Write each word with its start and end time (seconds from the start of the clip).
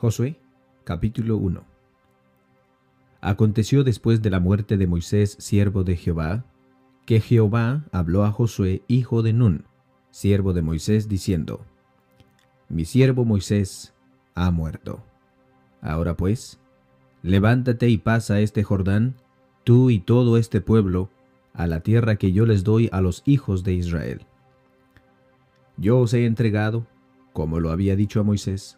Josué 0.00 0.38
capítulo 0.84 1.38
1 1.38 1.64
Aconteció 3.20 3.82
después 3.82 4.22
de 4.22 4.30
la 4.30 4.38
muerte 4.38 4.76
de 4.76 4.86
Moisés, 4.86 5.34
siervo 5.40 5.82
de 5.82 5.96
Jehová, 5.96 6.44
que 7.04 7.18
Jehová 7.18 7.84
habló 7.90 8.22
a 8.22 8.30
Josué, 8.30 8.82
hijo 8.86 9.24
de 9.24 9.32
Nun, 9.32 9.64
siervo 10.12 10.52
de 10.52 10.62
Moisés, 10.62 11.08
diciendo, 11.08 11.66
Mi 12.68 12.84
siervo 12.84 13.24
Moisés 13.24 13.92
ha 14.36 14.52
muerto. 14.52 15.02
Ahora 15.80 16.16
pues, 16.16 16.60
levántate 17.22 17.88
y 17.88 17.98
pasa 17.98 18.38
este 18.38 18.62
Jordán, 18.62 19.16
tú 19.64 19.90
y 19.90 19.98
todo 19.98 20.36
este 20.36 20.60
pueblo, 20.60 21.10
a 21.54 21.66
la 21.66 21.80
tierra 21.80 22.14
que 22.14 22.30
yo 22.30 22.46
les 22.46 22.62
doy 22.62 22.88
a 22.92 23.00
los 23.00 23.24
hijos 23.26 23.64
de 23.64 23.72
Israel. 23.72 24.26
Yo 25.76 25.98
os 25.98 26.14
he 26.14 26.24
entregado, 26.24 26.86
como 27.32 27.58
lo 27.58 27.72
había 27.72 27.96
dicho 27.96 28.20
a 28.20 28.22
Moisés, 28.22 28.77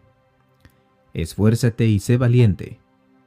Esfuérzate 1.13 1.87
y 1.87 1.99
sé 1.99 2.17
valiente, 2.17 2.79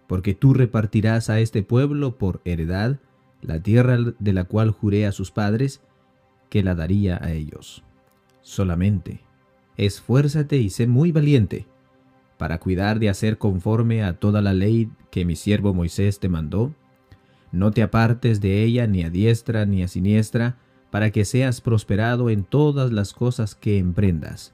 porque 0.06 0.34
tú 0.34 0.54
repartirás 0.54 1.30
a 1.30 1.40
este 1.40 1.62
pueblo 1.62 2.16
por 2.16 2.40
heredad 2.44 2.98
la 3.42 3.60
tierra 3.60 3.98
de 4.18 4.32
la 4.32 4.44
cual 4.44 4.70
juré 4.70 5.06
a 5.06 5.12
sus 5.12 5.30
padres 5.30 5.82
que 6.48 6.62
la 6.62 6.74
daría 6.74 7.22
a 7.22 7.32
ellos. 7.32 7.84
Solamente, 8.40 9.20
esfuérzate 9.76 10.56
y 10.56 10.70
sé 10.70 10.86
muy 10.86 11.12
valiente, 11.12 11.66
para 12.38 12.58
cuidar 12.58 12.98
de 12.98 13.08
hacer 13.08 13.38
conforme 13.38 14.02
a 14.02 14.14
toda 14.14 14.40
la 14.40 14.52
ley 14.52 14.90
que 15.10 15.24
mi 15.24 15.36
siervo 15.36 15.74
Moisés 15.74 16.20
te 16.20 16.28
mandó. 16.28 16.74
No 17.52 17.70
te 17.70 17.82
apartes 17.82 18.40
de 18.40 18.64
ella 18.64 18.86
ni 18.86 19.04
a 19.04 19.10
diestra 19.10 19.66
ni 19.66 19.82
a 19.82 19.88
siniestra, 19.88 20.58
para 20.90 21.10
que 21.10 21.24
seas 21.24 21.60
prosperado 21.60 22.30
en 22.30 22.44
todas 22.44 22.92
las 22.92 23.12
cosas 23.12 23.54
que 23.54 23.78
emprendas. 23.78 24.53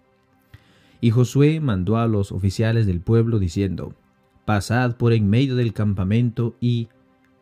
Y 1.01 1.09
Josué 1.09 1.59
mandó 1.59 1.97
a 1.97 2.07
los 2.07 2.31
oficiales 2.31 2.85
del 2.85 3.01
pueblo 3.01 3.39
diciendo, 3.39 3.95
Pasad 4.45 4.95
por 4.95 5.13
en 5.13 5.29
medio 5.29 5.55
del 5.55 5.73
campamento 5.73 6.55
y 6.61 6.89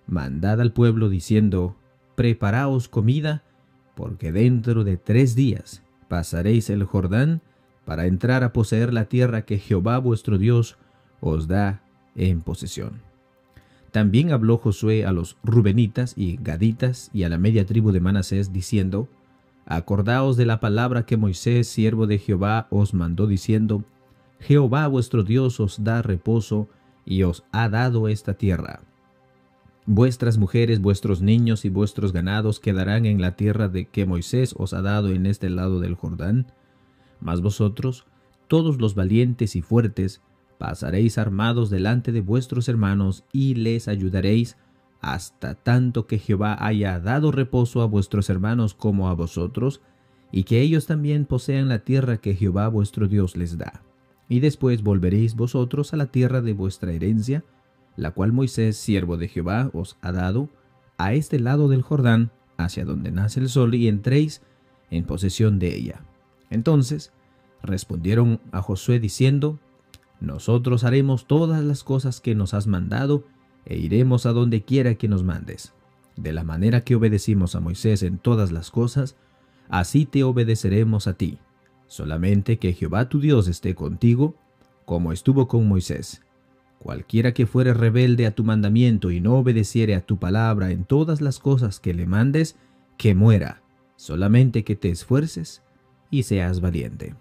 mandad 0.08 0.62
al 0.62 0.72
pueblo 0.72 1.10
diciendo, 1.10 1.76
Preparaos 2.16 2.88
comida, 2.88 3.44
porque 3.96 4.32
dentro 4.32 4.86
de 4.86 4.98
tres 4.98 5.36
días 5.36 5.84
pasaréis 6.08 6.70
el 6.70 6.86
Jordán 6.86 7.42
para 7.86 8.06
entrar 8.06 8.44
a 8.44 8.54
poseer 8.54 8.94
la 8.94 9.06
tierra 9.06 9.44
que 9.44 9.60
Jehová 9.60 9.98
vuestro 9.98 10.38
Dios 10.38 10.78
os 11.20 11.48
da 11.48 11.84
en 12.16 12.42
posesión. 12.42 13.02
También 13.92 14.32
habló 14.32 14.58
Josué 14.58 15.06
a 15.06 15.12
los 15.12 15.38
Rubenitas 15.44 16.14
y 16.16 16.38
Gaditas 16.42 17.10
y 17.14 17.24
a 17.24 17.30
la 17.30 17.38
media 17.38 17.66
tribu 17.66 17.92
de 17.92 18.00
Manasés, 18.00 18.54
diciendo, 18.54 19.10
Acordaos 19.70 20.36
de 20.36 20.48
la 20.48 20.60
palabra 20.60 21.06
que 21.06 21.16
Moisés, 21.16 21.68
siervo 21.68 22.08
de 22.08 22.18
Jehová, 22.18 22.66
os 22.72 22.96
mandó 22.96 23.28
diciendo, 23.28 23.84
Jehová 24.40 24.88
vuestro 24.88 25.24
Dios 25.24 25.60
os 25.60 25.84
da 25.84 26.02
reposo 26.02 26.68
y 27.06 27.22
os 27.22 27.44
ha 27.52 27.70
dado 27.70 28.08
esta 28.08 28.34
tierra. 28.34 28.82
Vuestras 29.86 30.40
mujeres, 30.40 30.82
vuestros 30.82 31.22
niños 31.22 31.66
y 31.66 31.70
vuestros 31.70 32.14
ganados 32.14 32.60
quedarán 32.60 33.06
en 33.06 33.22
la 33.22 33.36
tierra 33.36 33.68
de 33.68 33.86
que 33.86 34.08
Moisés 34.08 34.56
os 34.58 34.74
ha 34.74 34.82
dado 34.82 35.10
en 35.10 35.28
este 35.28 35.52
lado 35.52 35.80
del 35.80 35.94
Jordán. 35.94 36.48
Mas 37.20 37.42
vosotros, 37.42 38.08
todos 38.48 38.82
los 38.82 38.96
valientes 38.96 39.56
y 39.56 39.62
fuertes, 39.62 40.24
pasaréis 40.58 41.20
armados 41.20 41.70
delante 41.70 42.12
de 42.12 42.22
vuestros 42.22 42.70
hermanos 42.70 43.24
y 43.32 43.54
les 43.54 43.88
ayudaréis 43.88 44.58
hasta 45.02 45.56
tanto 45.56 46.08
que 46.08 46.20
Jehová 46.20 46.58
haya 46.60 47.00
dado 47.00 47.32
reposo 47.32 47.82
a 47.82 47.86
vuestros 47.86 48.30
hermanos 48.30 48.74
como 48.74 49.10
a 49.10 49.14
vosotros, 49.14 49.82
y 50.32 50.44
que 50.44 50.62
ellos 50.62 50.86
también 50.86 51.26
posean 51.26 51.70
la 51.70 51.80
tierra 51.80 52.18
que 52.18 52.36
Jehová 52.36 52.68
vuestro 52.68 53.08
Dios 53.08 53.36
les 53.36 53.58
da. 53.58 53.82
Y 54.28 54.42
después 54.42 54.84
volveréis 54.84 55.36
vosotros 55.36 55.94
a 55.94 55.98
la 55.98 56.08
tierra 56.08 56.42
de 56.42 56.54
vuestra 56.54 56.92
herencia, 56.92 57.44
la 57.96 58.12
cual 58.12 58.32
Moisés, 58.32 58.78
siervo 58.78 59.18
de 59.18 59.28
Jehová, 59.28 59.72
os 59.74 59.98
ha 60.02 60.12
dado, 60.12 60.50
a 60.98 61.14
este 61.14 61.40
lado 61.40 61.68
del 61.68 61.82
Jordán, 61.82 62.32
hacia 62.58 62.86
donde 62.86 63.12
nace 63.12 63.40
el 63.40 63.50
sol, 63.50 63.74
y 63.74 63.88
entréis 63.88 64.42
en 64.92 65.06
posesión 65.06 65.60
de 65.60 65.76
ella. 65.76 66.02
Entonces 66.50 67.12
respondieron 67.64 68.40
a 68.52 68.62
Josué 68.62 69.00
diciendo, 69.00 69.60
Nosotros 70.20 70.84
haremos 70.84 71.26
todas 71.26 71.64
las 71.64 71.84
cosas 71.84 72.22
que 72.22 72.36
nos 72.36 72.54
has 72.54 72.68
mandado, 72.68 73.26
e 73.66 73.78
iremos 73.78 74.26
a 74.26 74.34
donde 74.34 74.64
quiera 74.64 74.96
que 74.96 75.08
nos 75.08 75.24
mandes. 75.24 75.74
De 76.16 76.34
la 76.34 76.44
manera 76.44 76.82
que 76.82 76.96
obedecimos 76.96 77.56
a 77.56 77.60
Moisés 77.60 78.04
en 78.04 78.18
todas 78.18 78.52
las 78.52 78.72
cosas, 78.72 79.16
así 79.70 80.06
te 80.06 80.24
obedeceremos 80.24 81.08
a 81.08 81.14
ti. 81.14 81.40
Solamente 81.88 82.60
que 82.60 82.74
Jehová 82.74 83.10
tu 83.10 83.20
Dios 83.20 83.48
esté 83.48 83.76
contigo, 83.76 84.36
como 84.86 85.12
estuvo 85.12 85.48
con 85.48 85.68
Moisés. 85.68 86.22
Cualquiera 86.80 87.34
que 87.34 87.46
fuere 87.46 87.74
rebelde 87.74 88.26
a 88.26 88.32
tu 88.32 88.44
mandamiento 88.44 89.12
y 89.12 89.22
no 89.22 89.36
obedeciere 89.36 89.96
a 89.96 90.02
tu 90.02 90.18
palabra 90.18 90.72
en 90.72 90.86
todas 90.86 91.22
las 91.22 91.40
cosas 91.40 91.80
que 91.80 91.94
le 91.94 92.06
mandes, 92.06 92.58
que 92.98 93.16
muera. 93.16 93.62
Solamente 93.96 94.64
que 94.64 94.76
te 94.76 94.90
esfuerces 94.90 95.62
y 96.10 96.24
seas 96.24 96.62
valiente. 96.62 97.16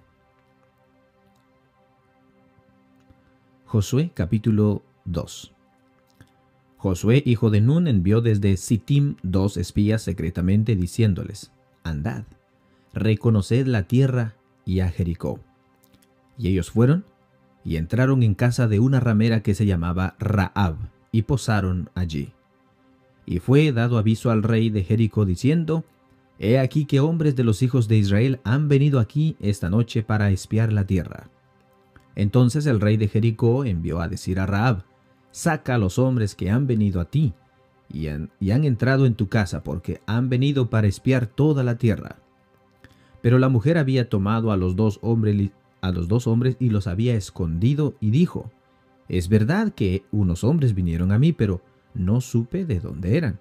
Josué 3.67 4.11
capítulo 4.15 4.83
2 5.05 5.58
Josué, 6.79 7.25
hijo 7.27 7.51
de 7.51 7.61
Nun, 7.61 7.89
envió 7.89 8.21
desde 8.21 8.57
Sittim 8.57 9.17
dos 9.25 9.57
espías 9.57 10.01
secretamente 10.01 10.77
diciéndoles, 10.77 11.51
Andad, 11.83 12.23
reconoced 12.95 13.67
la 13.67 13.83
tierra 13.83 14.37
y 14.65 14.79
a 14.81 14.89
Jericó. 14.89 15.41
Y 16.39 16.49
ellos 16.49 16.71
fueron 16.71 17.05
y 17.65 17.77
entraron 17.77 18.23
en 18.23 18.35
casa 18.35 18.69
de 18.69 18.79
una 18.79 19.01
ramera 19.01 19.43
que 19.43 19.55
se 19.55 19.67
llamaba 19.67 20.15
Raab, 20.21 20.77
y 21.11 21.23
posaron 21.23 21.91
allí. 21.97 22.33
Y 23.27 23.41
fue 23.41 23.73
dado 23.73 23.99
aviso 23.99 24.31
al 24.31 24.45
rey 24.45 24.71
de 24.71 24.85
Jericó 24.85 25.25
diciendo, 25.25 25.85
He 26.39 26.61
aquí 26.61 26.85
que 26.85 27.01
hombres 27.01 27.35
de 27.35 27.43
los 27.43 27.63
hijos 27.63 27.89
de 27.89 27.97
Israel 27.97 28.41
han 28.45 28.69
venido 28.69 29.01
aquí 29.01 29.37
esta 29.41 29.69
noche 29.69 30.05
para 30.05 30.31
espiar 30.31 30.73
la 30.73 30.87
tierra. 30.87 31.29
Entonces 32.15 32.67
el 32.67 32.81
rey 32.81 32.97
de 32.97 33.09
Jericó 33.09 33.65
envió 33.65 34.01
a 34.01 34.09
decir 34.09 34.39
a 34.39 34.47
Raab, 34.47 34.85
saca 35.39 35.77
a 35.77 35.79
los 35.79 36.01
hombres 36.01 36.35
que 36.35 36.51
han 36.51 36.67
venido 36.67 37.01
a 37.01 37.05
ti 37.05 37.33
y 37.89 38.09
han, 38.09 38.31
entrado 38.41 39.07
en 39.07 39.15
tu 39.15 39.29
casa 39.29 39.63
porque 39.63 40.01
han 40.05 40.29
venido 40.29 40.69
para 40.69 40.89
espiar 40.89 41.27
toda 41.27 41.63
la 41.63 41.79
tierra. 41.79 42.17
Pero 43.23 43.39
la 43.39 43.49
mujer 43.49 43.79
había 43.79 44.09
tomado 44.09 44.51
a 44.51 44.57
los 44.57 44.75
dos 44.75 44.99
hombres, 45.01 45.53
a 45.81 45.93
los 45.93 46.09
dos 46.09 46.27
hombres 46.27 46.57
y 46.59 46.71
los 46.71 46.89
había 46.89 47.15
escondido 47.15 47.95
y 48.01 48.11
dijo, 48.11 48.51
es 49.09 49.29
verdad 49.29 49.73
que 49.73 50.03
unos 50.11 50.43
hombres 50.43 50.75
vinieron 50.75 51.13
a 51.13 51.21
mí, 51.21 51.33
pero 51.33 51.63
no 51.95 52.21
supe 52.21 52.65
de 52.65 52.81
dónde 52.81 53.17
eran. 53.17 53.39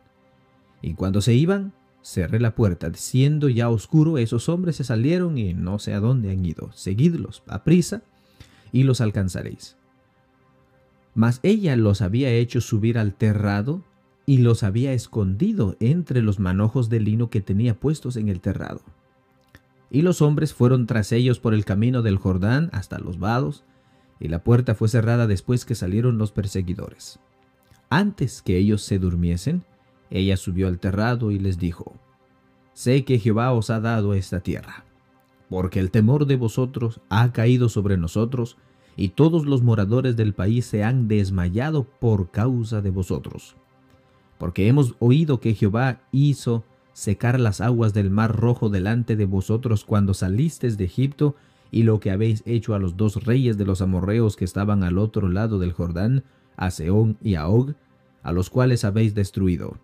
Y 0.83 0.93
cuando 0.93 1.19
se 1.21 1.33
iban, 1.33 1.73
cerré 2.03 2.39
la 2.39 2.53
puerta. 2.53 2.91
Siendo 2.93 3.49
ya 3.49 3.71
oscuro, 3.71 4.19
esos 4.19 4.49
hombres 4.49 4.75
se 4.75 4.83
salieron 4.83 5.39
y 5.39 5.55
no 5.55 5.79
sé 5.79 5.95
a 5.95 5.99
dónde 5.99 6.29
han 6.29 6.45
ido. 6.45 6.71
Seguidlos 6.73 7.41
a 7.47 7.63
prisa 7.63 8.03
y 8.71 8.83
los 8.83 9.01
alcanzaréis. 9.01 9.77
Mas 11.17 11.39
ella 11.41 11.75
los 11.75 12.03
había 12.03 12.29
hecho 12.29 12.61
subir 12.61 12.99
al 12.99 13.15
terrado 13.15 13.81
y 14.27 14.37
los 14.37 14.61
había 14.61 14.93
escondido 14.93 15.75
entre 15.79 16.21
los 16.21 16.39
manojos 16.39 16.89
de 16.89 16.99
lino 16.99 17.31
que 17.31 17.41
tenía 17.41 17.73
puestos 17.73 18.17
en 18.17 18.29
el 18.29 18.39
terrado. 18.39 18.81
Y 19.89 20.03
los 20.03 20.21
hombres 20.21 20.53
fueron 20.53 20.85
tras 20.85 21.11
ellos 21.11 21.39
por 21.39 21.55
el 21.55 21.65
camino 21.65 22.03
del 22.03 22.17
Jordán 22.17 22.69
hasta 22.71 22.99
los 22.99 23.17
vados, 23.17 23.63
y 24.19 24.27
la 24.27 24.43
puerta 24.43 24.75
fue 24.75 24.89
cerrada 24.89 25.25
después 25.25 25.65
que 25.65 25.73
salieron 25.73 26.19
los 26.19 26.31
perseguidores. 26.31 27.19
Antes 27.89 28.43
que 28.43 28.55
ellos 28.55 28.83
se 28.83 28.99
durmiesen, 28.99 29.63
ella 30.11 30.37
subió 30.37 30.67
al 30.67 30.77
terrado 30.77 31.31
y 31.31 31.39
les 31.39 31.57
dijo, 31.57 31.95
Sé 32.73 33.05
que 33.05 33.17
Jehová 33.17 33.53
os 33.53 33.71
ha 33.71 33.79
dado 33.79 34.13
esta 34.13 34.41
tierra, 34.41 34.85
porque 35.49 35.79
el 35.79 35.89
temor 35.89 36.27
de 36.27 36.35
vosotros 36.35 37.01
ha 37.09 37.33
caído 37.33 37.69
sobre 37.69 37.97
nosotros, 37.97 38.55
y 38.97 39.09
todos 39.09 39.45
los 39.45 39.61
moradores 39.61 40.17
del 40.17 40.33
país 40.33 40.65
se 40.65 40.83
han 40.83 41.07
desmayado 41.07 41.83
por 41.83 42.31
causa 42.31 42.81
de 42.81 42.89
vosotros. 42.89 43.55
Porque 44.39 44.67
hemos 44.67 44.95
oído 44.99 45.39
que 45.39 45.53
Jehová 45.53 46.01
hizo 46.11 46.65
secar 46.93 47.39
las 47.39 47.61
aguas 47.61 47.93
del 47.93 48.09
mar 48.09 48.35
rojo 48.35 48.69
delante 48.69 49.15
de 49.15 49.25
vosotros 49.25 49.85
cuando 49.85 50.15
salisteis 50.15 50.77
de 50.77 50.85
Egipto, 50.85 51.35
y 51.69 51.83
lo 51.83 51.99
que 51.99 52.11
habéis 52.11 52.43
hecho 52.45 52.73
a 52.73 52.79
los 52.79 52.97
dos 52.97 53.25
reyes 53.25 53.57
de 53.57 53.65
los 53.65 53.81
amorreos 53.81 54.35
que 54.35 54.45
estaban 54.45 54.83
al 54.83 54.97
otro 54.97 55.27
lado 55.27 55.59
del 55.59 55.73
Jordán, 55.73 56.23
a 56.55 56.71
Seón 56.71 57.17
y 57.21 57.35
a 57.35 57.47
Og, 57.47 57.75
a 58.23 58.31
los 58.31 58.49
cuales 58.49 58.83
habéis 58.83 59.13
destruido. 59.13 59.77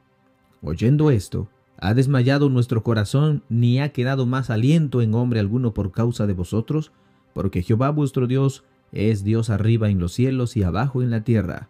Oyendo 0.61 1.11
esto, 1.11 1.49
ha 1.77 1.93
desmayado 1.93 2.49
nuestro 2.49 2.83
corazón, 2.83 3.43
ni 3.49 3.79
ha 3.79 3.89
quedado 3.89 4.25
más 4.25 4.49
aliento 4.49 5.01
en 5.01 5.13
hombre 5.13 5.39
alguno 5.39 5.73
por 5.73 5.91
causa 5.91 6.25
de 6.25 6.33
vosotros, 6.33 6.91
porque 7.33 7.61
Jehová 7.61 7.89
vuestro 7.89 8.27
Dios 8.27 8.63
es 8.93 9.25
Dios 9.25 9.49
arriba 9.49 9.89
en 9.89 9.99
los 9.99 10.13
cielos 10.13 10.55
y 10.55 10.63
abajo 10.63 11.01
en 11.01 11.11
la 11.11 11.25
tierra. 11.25 11.69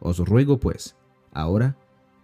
Os 0.00 0.18
ruego 0.18 0.58
pues, 0.58 0.96
ahora, 1.32 1.76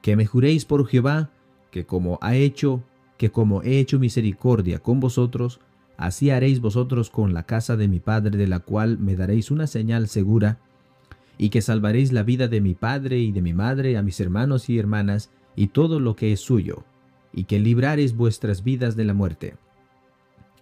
que 0.03 0.17
me 0.17 0.27
juréis 0.27 0.65
por 0.65 0.87
Jehová, 0.89 1.31
que 1.71 1.87
como 1.87 2.19
ha 2.23 2.35
hecho, 2.35 2.83
que 3.17 3.31
como 3.31 3.63
he 3.63 3.79
hecho 3.79 4.01
misericordia 4.01 4.81
con 4.81 4.99
vosotros, 4.99 5.61
Así 5.99 6.31
haréis 6.31 6.61
vosotros 6.61 7.11
con 7.11 7.35
la 7.35 7.43
casa 7.43 7.77
de 7.77 7.89
mi 7.89 7.99
padre, 7.99 8.39
de 8.39 8.47
la 8.47 8.61
cual 8.61 8.99
me 8.99 9.17
daréis 9.17 9.51
una 9.51 9.67
señal 9.67 10.07
segura, 10.07 10.61
y 11.37 11.51
que 11.51 11.61
salvaréis 11.61 12.13
la 12.13 12.23
vida 12.23 12.47
de 12.47 12.61
mi 12.61 12.75
padre 12.75 13.19
y 13.19 13.33
de 13.33 13.43
mi 13.43 13.53
madre, 13.53 13.97
a 13.97 14.03
mis 14.03 14.21
hermanos 14.21 14.71
y 14.71 14.79
hermanas, 14.79 15.31
y 15.57 15.67
todo 15.67 15.99
lo 15.99 16.15
que 16.15 16.33
es 16.33 16.39
suyo, 16.39 16.85
y 17.33 17.45
que 17.45 17.59
libraréis 17.59 18.17
vuestras 18.17 18.63
vidas 18.63 18.95
de 18.95 19.05
la 19.05 19.13
muerte. 19.13 19.57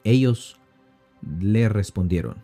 Ellos 0.05 0.59
le 1.39 1.69
respondieron, 1.69 2.37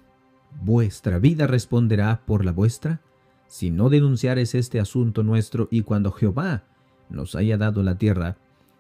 ¿Vuestra 0.61 1.19
vida 1.19 1.47
responderá 1.47 2.23
por 2.27 2.45
la 2.45 2.53
vuestra? 2.53 3.01
Si 3.47 3.71
no 3.71 3.89
denunciares 3.89 4.55
este 4.55 4.81
asunto 4.81 5.23
nuestro, 5.23 5.69
y 5.71 5.83
cuando 5.83 6.13
Jehová 6.13 6.65
nos 7.09 7.35
haya 7.35 7.59
dado 7.59 7.83
la 7.83 7.99
tierra, 7.99 8.37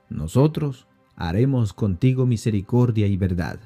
nosotros 0.09 0.87
haremos 1.17 1.73
contigo 1.73 2.27
misericordia 2.27 3.07
y 3.07 3.17
verdad. 3.17 3.61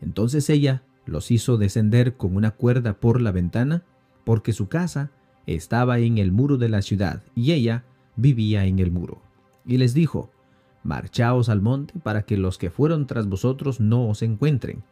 Entonces 0.00 0.48
ella 0.50 0.82
los 1.06 1.30
hizo 1.30 1.56
descender 1.56 2.16
con 2.16 2.36
una 2.36 2.52
cuerda 2.52 2.94
por 2.94 3.20
la 3.20 3.32
ventana, 3.32 3.84
porque 4.24 4.52
su 4.52 4.68
casa 4.68 5.10
estaba 5.46 5.98
en 5.98 6.18
el 6.18 6.32
muro 6.32 6.56
de 6.56 6.68
la 6.68 6.82
ciudad, 6.82 7.22
y 7.34 7.52
ella 7.52 7.84
vivía 8.16 8.64
en 8.64 8.78
el 8.78 8.90
muro. 8.90 9.20
Y 9.66 9.76
les 9.76 9.92
dijo, 9.94 10.30
Marchaos 10.82 11.48
al 11.48 11.62
monte 11.62 11.98
para 11.98 12.22
que 12.22 12.36
los 12.36 12.58
que 12.58 12.70
fueron 12.70 13.06
tras 13.06 13.28
vosotros 13.28 13.80
no 13.80 14.08
os 14.08 14.22
encuentren, 14.22 14.84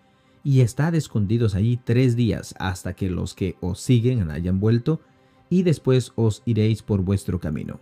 y 0.44 0.60
estad 0.60 0.94
escondidos 0.94 1.54
allí 1.54 1.78
tres 1.82 2.16
días 2.16 2.54
hasta 2.58 2.94
que 2.94 3.10
los 3.10 3.34
que 3.34 3.56
os 3.60 3.80
siguen 3.80 4.30
hayan 4.30 4.60
vuelto, 4.60 5.00
y 5.48 5.62
después 5.62 6.12
os 6.16 6.42
iréis 6.46 6.82
por 6.82 7.02
vuestro 7.02 7.38
camino. 7.38 7.78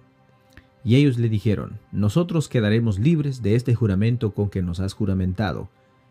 Y 0.84 0.96
ellos 0.96 1.18
le 1.18 1.28
dijeron, 1.28 1.78
Nosotros 1.92 2.48
quedaremos 2.48 2.98
libres 2.98 3.42
de 3.42 3.54
este 3.54 3.74
juramento 3.74 4.32
con 4.32 4.50
que 4.50 4.62
nos 4.62 4.80
has 4.80 4.92
juramentado. 4.92 5.68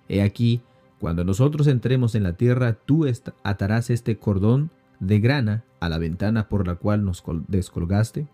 He 0.08 0.22
aquí, 0.22 0.62
cuando 1.00 1.24
nosotros 1.24 1.68
entremos 1.68 2.16
en 2.16 2.24
la 2.24 2.34
tierra, 2.34 2.74
tú 2.74 3.06
atarás 3.44 3.90
este 3.90 4.18
cordón 4.18 4.72
de 5.00 5.20
grana 5.20 5.64
a 5.80 5.90
la 5.90 5.98
ventana 5.98 6.50
por 6.50 6.68
la 6.68 6.76
cual 6.76 7.04
nos 7.04 7.24
descolgaste, 7.48 8.28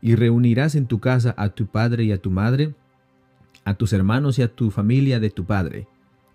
y 0.00 0.14
reunirás 0.14 0.74
en 0.74 0.86
tu 0.86 1.00
casa 1.00 1.34
a 1.36 1.50
tu 1.50 1.66
padre 1.66 2.04
y 2.04 2.12
a 2.12 2.20
tu 2.20 2.30
madre, 2.30 2.74
a 3.64 3.74
tus 3.74 3.92
hermanos 3.92 4.38
y 4.38 4.42
a 4.42 4.48
tu 4.54 4.70
familia 4.70 5.20
de 5.20 5.30
tu 5.30 5.44
padre. 5.44 5.86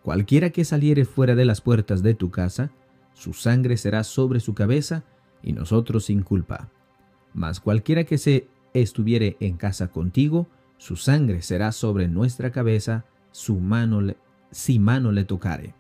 Cualquiera 0.04 0.50
que 0.50 0.66
saliere 0.66 1.06
fuera 1.06 1.34
de 1.36 1.46
las 1.46 1.62
puertas 1.62 2.04
de 2.04 2.14
tu 2.14 2.30
casa, 2.30 2.72
su 3.14 3.34
sangre 3.34 3.78
será 3.78 4.04
sobre 4.04 4.40
su 4.40 4.54
cabeza, 4.54 5.04
y 5.42 5.54
nosotros 5.54 6.06
sin 6.06 6.24
culpa. 6.24 6.70
Mas 7.34 7.60
cualquiera 7.60 8.04
que 8.06 8.18
se 8.18 8.48
estuviere 8.74 9.38
en 9.40 9.58
casa 9.58 9.90
contigo, 9.90 10.48
su 10.78 10.96
sangre 10.96 11.42
será 11.42 11.72
sobre 11.72 12.08
nuestra 12.08 12.52
cabeza, 12.52 13.06
su 13.32 13.60
mano 13.60 14.02
si 14.52 14.80
mano 14.80 15.12
le 15.12 15.26
tocare. 15.26 15.74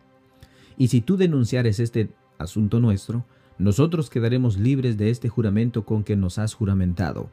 Y 0.77 0.87
si 0.87 1.01
tú 1.01 1.17
denunciares 1.17 1.79
este 1.79 2.09
asunto 2.37 2.79
nuestro, 2.79 3.25
nosotros 3.57 4.09
quedaremos 4.09 4.57
libres 4.57 4.97
de 4.97 5.09
este 5.09 5.29
juramento 5.29 5.85
con 5.85 6.03
que 6.03 6.15
nos 6.15 6.39
has 6.39 6.53
juramentado. 6.53 7.29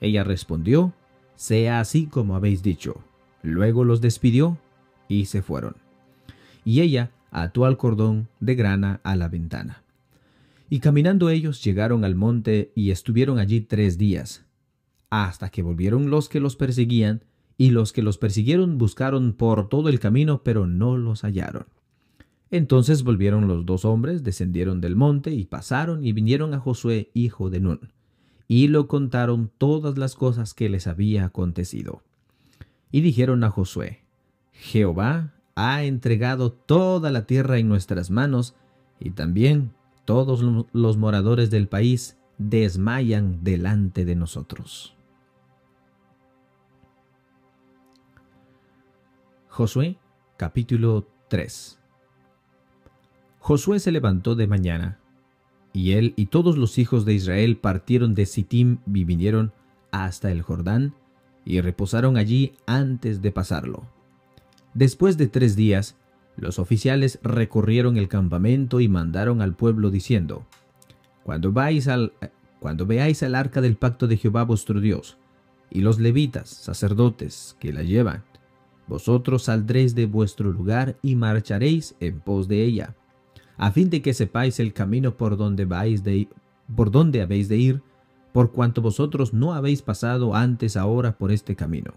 Ella 0.00 0.22
respondió, 0.22 0.92
sea 1.34 1.80
así 1.80 2.06
como 2.06 2.36
habéis 2.36 2.62
dicho. 2.62 3.02
Luego 3.42 3.84
los 3.84 4.00
despidió 4.00 4.58
y 5.08 5.26
se 5.26 5.42
fueron. 5.42 5.85
Y 6.66 6.80
ella 6.80 7.12
ató 7.30 7.64
al 7.64 7.76
cordón 7.76 8.28
de 8.40 8.56
grana 8.56 9.00
a 9.04 9.14
la 9.14 9.28
ventana. 9.28 9.84
Y 10.68 10.80
caminando 10.80 11.30
ellos 11.30 11.62
llegaron 11.62 12.04
al 12.04 12.16
monte 12.16 12.72
y 12.74 12.90
estuvieron 12.90 13.38
allí 13.38 13.60
tres 13.60 13.98
días, 13.98 14.44
hasta 15.08 15.48
que 15.48 15.62
volvieron 15.62 16.10
los 16.10 16.28
que 16.28 16.40
los 16.40 16.56
perseguían 16.56 17.22
y 17.56 17.70
los 17.70 17.92
que 17.92 18.02
los 18.02 18.18
persiguieron 18.18 18.78
buscaron 18.78 19.32
por 19.32 19.68
todo 19.68 19.88
el 19.88 20.00
camino, 20.00 20.42
pero 20.42 20.66
no 20.66 20.96
los 20.96 21.22
hallaron. 21.22 21.66
Entonces 22.50 23.04
volvieron 23.04 23.46
los 23.46 23.64
dos 23.64 23.84
hombres, 23.84 24.24
descendieron 24.24 24.80
del 24.80 24.96
monte 24.96 25.30
y 25.30 25.44
pasaron 25.44 26.04
y 26.04 26.12
vinieron 26.12 26.52
a 26.52 26.58
Josué, 26.58 27.12
hijo 27.14 27.48
de 27.48 27.60
Nun, 27.60 27.92
y 28.48 28.66
lo 28.66 28.88
contaron 28.88 29.52
todas 29.56 29.98
las 29.98 30.16
cosas 30.16 30.52
que 30.52 30.68
les 30.68 30.88
había 30.88 31.26
acontecido. 31.26 32.02
Y 32.90 33.02
dijeron 33.02 33.44
a 33.44 33.50
Josué, 33.50 34.00
Jehová 34.50 35.35
ha 35.56 35.82
entregado 35.82 36.52
toda 36.52 37.10
la 37.10 37.26
tierra 37.26 37.58
en 37.58 37.68
nuestras 37.68 38.10
manos, 38.10 38.54
y 39.00 39.10
también 39.10 39.72
todos 40.04 40.42
los 40.72 40.96
moradores 40.96 41.50
del 41.50 41.66
país 41.66 42.18
desmayan 42.38 43.42
delante 43.42 44.04
de 44.04 44.14
nosotros. 44.14 44.94
Josué 49.48 49.96
capítulo 50.36 51.08
3 51.28 51.78
Josué 53.40 53.80
se 53.80 53.92
levantó 53.92 54.34
de 54.34 54.46
mañana, 54.46 55.00
y 55.72 55.92
él 55.92 56.12
y 56.16 56.26
todos 56.26 56.58
los 56.58 56.76
hijos 56.78 57.06
de 57.06 57.14
Israel 57.14 57.56
partieron 57.56 58.14
de 58.14 58.26
Sittim 58.26 58.78
y 58.92 59.04
vinieron 59.04 59.52
hasta 59.90 60.30
el 60.30 60.42
Jordán, 60.42 60.94
y 61.46 61.60
reposaron 61.62 62.18
allí 62.18 62.52
antes 62.66 63.22
de 63.22 63.32
pasarlo. 63.32 63.95
Después 64.76 65.16
de 65.16 65.26
tres 65.26 65.56
días, 65.56 65.96
los 66.36 66.58
oficiales 66.58 67.18
recorrieron 67.22 67.96
el 67.96 68.08
campamento 68.08 68.78
y 68.80 68.88
mandaron 68.88 69.40
al 69.40 69.54
pueblo 69.54 69.90
diciendo, 69.90 70.44
Cuando, 71.24 71.50
vais 71.50 71.88
al, 71.88 72.12
cuando 72.60 72.84
veáis 72.84 73.22
el 73.22 73.36
arca 73.36 73.62
del 73.62 73.76
pacto 73.76 74.06
de 74.06 74.18
Jehová 74.18 74.44
vuestro 74.44 74.82
Dios, 74.82 75.16
y 75.70 75.80
los 75.80 75.98
levitas, 75.98 76.50
sacerdotes, 76.50 77.56
que 77.58 77.72
la 77.72 77.84
llevan, 77.84 78.24
vosotros 78.86 79.44
saldréis 79.44 79.94
de 79.94 80.04
vuestro 80.04 80.52
lugar 80.52 80.98
y 81.00 81.16
marcharéis 81.16 81.94
en 81.98 82.20
pos 82.20 82.46
de 82.46 82.62
ella, 82.62 82.94
a 83.56 83.70
fin 83.70 83.88
de 83.88 84.02
que 84.02 84.12
sepáis 84.12 84.60
el 84.60 84.74
camino 84.74 85.16
por 85.16 85.38
donde 85.38 85.64
vais 85.64 86.04
de 86.04 86.28
por 86.76 86.90
donde 86.90 87.22
habéis 87.22 87.48
de 87.48 87.56
ir, 87.56 87.82
por 88.34 88.52
cuanto 88.52 88.82
vosotros 88.82 89.32
no 89.32 89.54
habéis 89.54 89.80
pasado 89.80 90.34
antes 90.34 90.76
ahora 90.76 91.16
por 91.16 91.32
este 91.32 91.56
camino. 91.56 91.94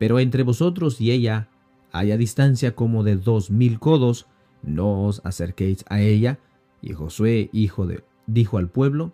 Pero 0.00 0.18
entre 0.18 0.42
vosotros 0.42 1.00
y 1.00 1.12
ella 1.12 1.48
haya 1.92 2.16
distancia 2.16 2.74
como 2.74 3.02
de 3.02 3.16
dos 3.16 3.50
mil 3.50 3.78
codos, 3.78 4.26
no 4.62 5.04
os 5.04 5.20
acerquéis 5.24 5.84
a 5.88 6.00
ella. 6.00 6.38
Y 6.82 6.92
Josué, 6.92 7.50
hijo 7.52 7.86
de, 7.86 8.04
dijo 8.26 8.58
al 8.58 8.68
pueblo, 8.68 9.12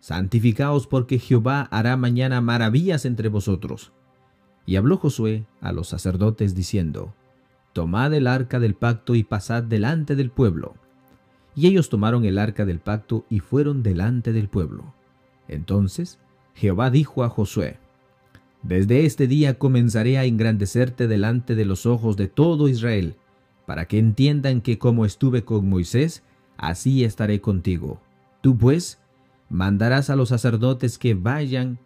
Santificaos 0.00 0.86
porque 0.86 1.18
Jehová 1.18 1.62
hará 1.70 1.96
mañana 1.96 2.40
maravillas 2.40 3.04
entre 3.04 3.28
vosotros. 3.28 3.92
Y 4.66 4.76
habló 4.76 4.96
Josué 4.96 5.46
a 5.60 5.72
los 5.72 5.88
sacerdotes 5.88 6.54
diciendo, 6.54 7.14
Tomad 7.72 8.14
el 8.14 8.26
arca 8.26 8.60
del 8.60 8.74
pacto 8.74 9.14
y 9.14 9.24
pasad 9.24 9.62
delante 9.62 10.16
del 10.16 10.30
pueblo. 10.30 10.74
Y 11.54 11.66
ellos 11.66 11.88
tomaron 11.88 12.24
el 12.24 12.38
arca 12.38 12.64
del 12.64 12.78
pacto 12.78 13.24
y 13.28 13.40
fueron 13.40 13.82
delante 13.82 14.32
del 14.32 14.48
pueblo. 14.48 14.94
Entonces 15.48 16.18
Jehová 16.54 16.90
dijo 16.90 17.24
a 17.24 17.28
Josué, 17.28 17.78
Desde 18.68 19.06
este 19.06 19.26
día 19.26 19.58
comenzaré 19.58 20.18
a 20.18 20.26
engrandecerte 20.26 21.08
delante 21.08 21.54
de 21.54 21.64
los 21.64 21.86
ojos 21.86 22.18
de 22.18 22.28
todo 22.28 22.68
Israel, 22.68 23.16
para 23.64 23.86
que 23.86 23.98
entiendan 23.98 24.60
que 24.60 24.78
como 24.78 25.06
estuve 25.06 25.42
con 25.42 25.70
Moisés, 25.70 26.22
así 26.58 27.02
estaré 27.02 27.40
contigo. 27.40 27.98
Tú 28.42 28.58
pues 28.58 29.00
mandarás 29.48 30.10
a 30.10 30.16
los 30.16 30.28
sacerdotes 30.28 30.98
que 30.98 31.14
vayan, 31.14 31.78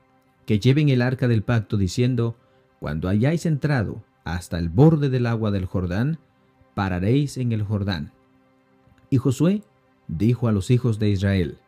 que 0.45 0.59
lleven 0.59 0.89
el 0.89 1.03
arca 1.03 1.29
del 1.29 1.45
pacto, 1.45 1.77
diciendo, 1.77 2.37
cuando 2.81 3.09
hayáis 3.09 3.47
entrado 3.47 4.03
hasta 4.25 4.59
el 4.59 4.69
borde 4.69 5.09
del 5.09 5.27
agua 5.27 5.53
del 5.53 5.67
Jordán, 5.67 6.19
pararéis 6.75 7.37
en 7.37 7.53
el 7.53 7.63
Jordán. 7.63 8.11
Y 9.09 9.19
Josué 9.19 9.63
dijo 10.09 10.49
a 10.49 10.53
los 10.53 10.69
hijos 10.73 10.99
de 10.99 11.11
Israel, 11.11 11.59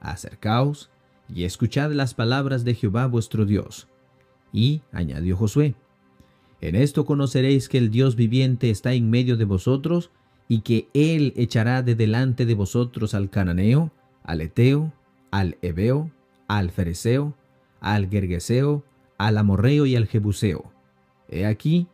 Acercaos 0.00 0.90
y 1.26 1.44
escuchad 1.44 1.90
las 1.92 2.12
palabras 2.12 2.66
de 2.66 2.74
Jehová 2.74 3.06
vuestro 3.06 3.46
Dios. 3.46 3.88
Y 4.52 4.82
añadió 4.92 5.36
Josué, 5.36 5.74
En 6.60 6.74
esto 6.74 7.04
conoceréis 7.04 7.68
que 7.68 7.78
el 7.78 7.90
Dios 7.90 8.16
viviente 8.16 8.70
está 8.70 8.92
en 8.92 9.10
medio 9.10 9.36
de 9.36 9.44
vosotros, 9.44 10.10
y 10.48 10.60
que 10.62 10.88
Él 10.94 11.34
echará 11.36 11.82
de 11.82 11.94
delante 11.94 12.46
de 12.46 12.54
vosotros 12.54 13.14
al 13.14 13.30
cananeo, 13.30 13.92
al 14.24 14.40
eteo, 14.40 14.92
al 15.30 15.58
ebeo, 15.62 16.10
al 16.48 16.70
fereceo, 16.70 17.34
al 17.80 18.08
gergeseo, 18.08 18.82
al 19.18 19.36
amorreo 19.36 19.84
y 19.84 19.94
al 19.94 20.06
jebuseo. 20.06 20.72
He 21.28 21.44
aquí, 21.44 21.86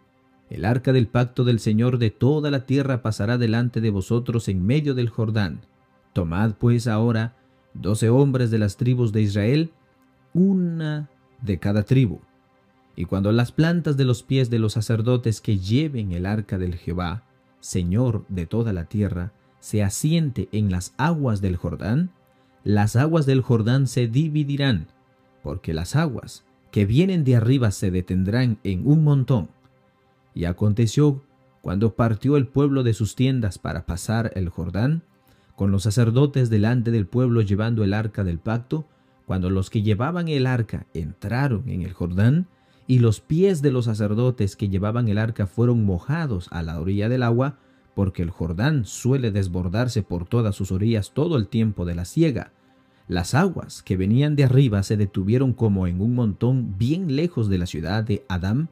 el 0.50 0.64
arca 0.64 0.92
del 0.92 1.08
pacto 1.08 1.42
del 1.42 1.58
Señor 1.58 1.98
de 1.98 2.10
toda 2.10 2.50
la 2.50 2.64
tierra 2.64 3.02
pasará 3.02 3.38
delante 3.38 3.80
de 3.80 3.90
vosotros 3.90 4.48
en 4.48 4.64
medio 4.64 4.94
del 4.94 5.08
Jordán. 5.08 5.62
Tomad 6.12 6.54
pues 6.54 6.86
ahora 6.86 7.36
doce 7.72 8.08
hombres 8.08 8.52
de 8.52 8.58
las 8.58 8.76
tribus 8.76 9.12
de 9.12 9.22
Israel, 9.22 9.72
una 10.32 11.10
de 11.42 11.58
cada 11.58 11.82
tribu. 11.82 12.20
Y 12.96 13.06
cuando 13.06 13.32
las 13.32 13.52
plantas 13.52 13.96
de 13.96 14.04
los 14.04 14.22
pies 14.22 14.50
de 14.50 14.58
los 14.58 14.74
sacerdotes 14.74 15.40
que 15.40 15.58
lleven 15.58 16.12
el 16.12 16.26
arca 16.26 16.58
del 16.58 16.76
Jehová, 16.76 17.24
Señor 17.60 18.24
de 18.28 18.46
toda 18.46 18.72
la 18.72 18.84
tierra, 18.84 19.32
se 19.60 19.82
asiente 19.82 20.48
en 20.52 20.70
las 20.70 20.94
aguas 20.98 21.40
del 21.40 21.56
Jordán, 21.56 22.10
las 22.62 22.96
aguas 22.96 23.26
del 23.26 23.40
Jordán 23.40 23.86
se 23.86 24.06
dividirán, 24.06 24.88
porque 25.42 25.74
las 25.74 25.96
aguas 25.96 26.44
que 26.70 26.86
vienen 26.86 27.24
de 27.24 27.36
arriba 27.36 27.70
se 27.70 27.90
detendrán 27.90 28.58
en 28.64 28.86
un 28.86 29.04
montón. 29.04 29.48
Y 30.34 30.44
aconteció, 30.44 31.22
cuando 31.62 31.94
partió 31.94 32.36
el 32.36 32.46
pueblo 32.46 32.82
de 32.82 32.94
sus 32.94 33.14
tiendas 33.14 33.58
para 33.58 33.86
pasar 33.86 34.32
el 34.34 34.48
Jordán, 34.48 35.02
con 35.56 35.70
los 35.70 35.84
sacerdotes 35.84 36.50
delante 36.50 36.90
del 36.90 37.06
pueblo 37.06 37.40
llevando 37.40 37.84
el 37.84 37.94
arca 37.94 38.24
del 38.24 38.38
pacto, 38.38 38.86
cuando 39.24 39.50
los 39.50 39.70
que 39.70 39.82
llevaban 39.82 40.28
el 40.28 40.46
arca 40.46 40.86
entraron 40.94 41.68
en 41.68 41.82
el 41.82 41.92
Jordán, 41.92 42.48
y 42.86 42.98
los 42.98 43.20
pies 43.20 43.62
de 43.62 43.70
los 43.70 43.86
sacerdotes 43.86 44.56
que 44.56 44.68
llevaban 44.68 45.08
el 45.08 45.18
arca 45.18 45.46
fueron 45.46 45.84
mojados 45.84 46.48
a 46.50 46.62
la 46.62 46.80
orilla 46.80 47.08
del 47.08 47.22
agua, 47.22 47.58
porque 47.94 48.22
el 48.22 48.30
Jordán 48.30 48.84
suele 48.84 49.30
desbordarse 49.30 50.02
por 50.02 50.26
todas 50.26 50.54
sus 50.54 50.72
orillas 50.72 51.12
todo 51.12 51.36
el 51.36 51.48
tiempo 51.48 51.84
de 51.84 51.94
la 51.94 52.04
siega. 52.04 52.52
Las 53.06 53.34
aguas 53.34 53.82
que 53.82 53.96
venían 53.96 54.36
de 54.36 54.44
arriba 54.44 54.82
se 54.82 54.96
detuvieron 54.96 55.52
como 55.52 55.86
en 55.86 56.00
un 56.00 56.14
montón 56.14 56.76
bien 56.78 57.16
lejos 57.16 57.48
de 57.48 57.58
la 57.58 57.66
ciudad 57.66 58.04
de 58.04 58.24
Adam, 58.28 58.68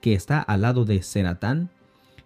que 0.00 0.14
está 0.14 0.40
al 0.40 0.62
lado 0.62 0.84
de 0.84 1.02
Senatán, 1.02 1.70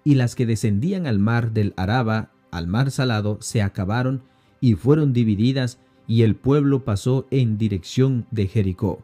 y 0.04 0.16
las 0.16 0.34
que 0.34 0.46
descendían 0.46 1.06
al 1.06 1.18
mar 1.18 1.52
del 1.52 1.72
Araba 1.76 2.30
al 2.54 2.68
mar 2.68 2.92
salado 2.92 3.38
se 3.40 3.62
acabaron 3.62 4.22
y 4.60 4.74
fueron 4.74 5.12
divididas 5.12 5.80
y 6.06 6.22
el 6.22 6.36
pueblo 6.36 6.84
pasó 6.84 7.26
en 7.32 7.58
dirección 7.58 8.26
de 8.30 8.46
Jericó. 8.46 9.02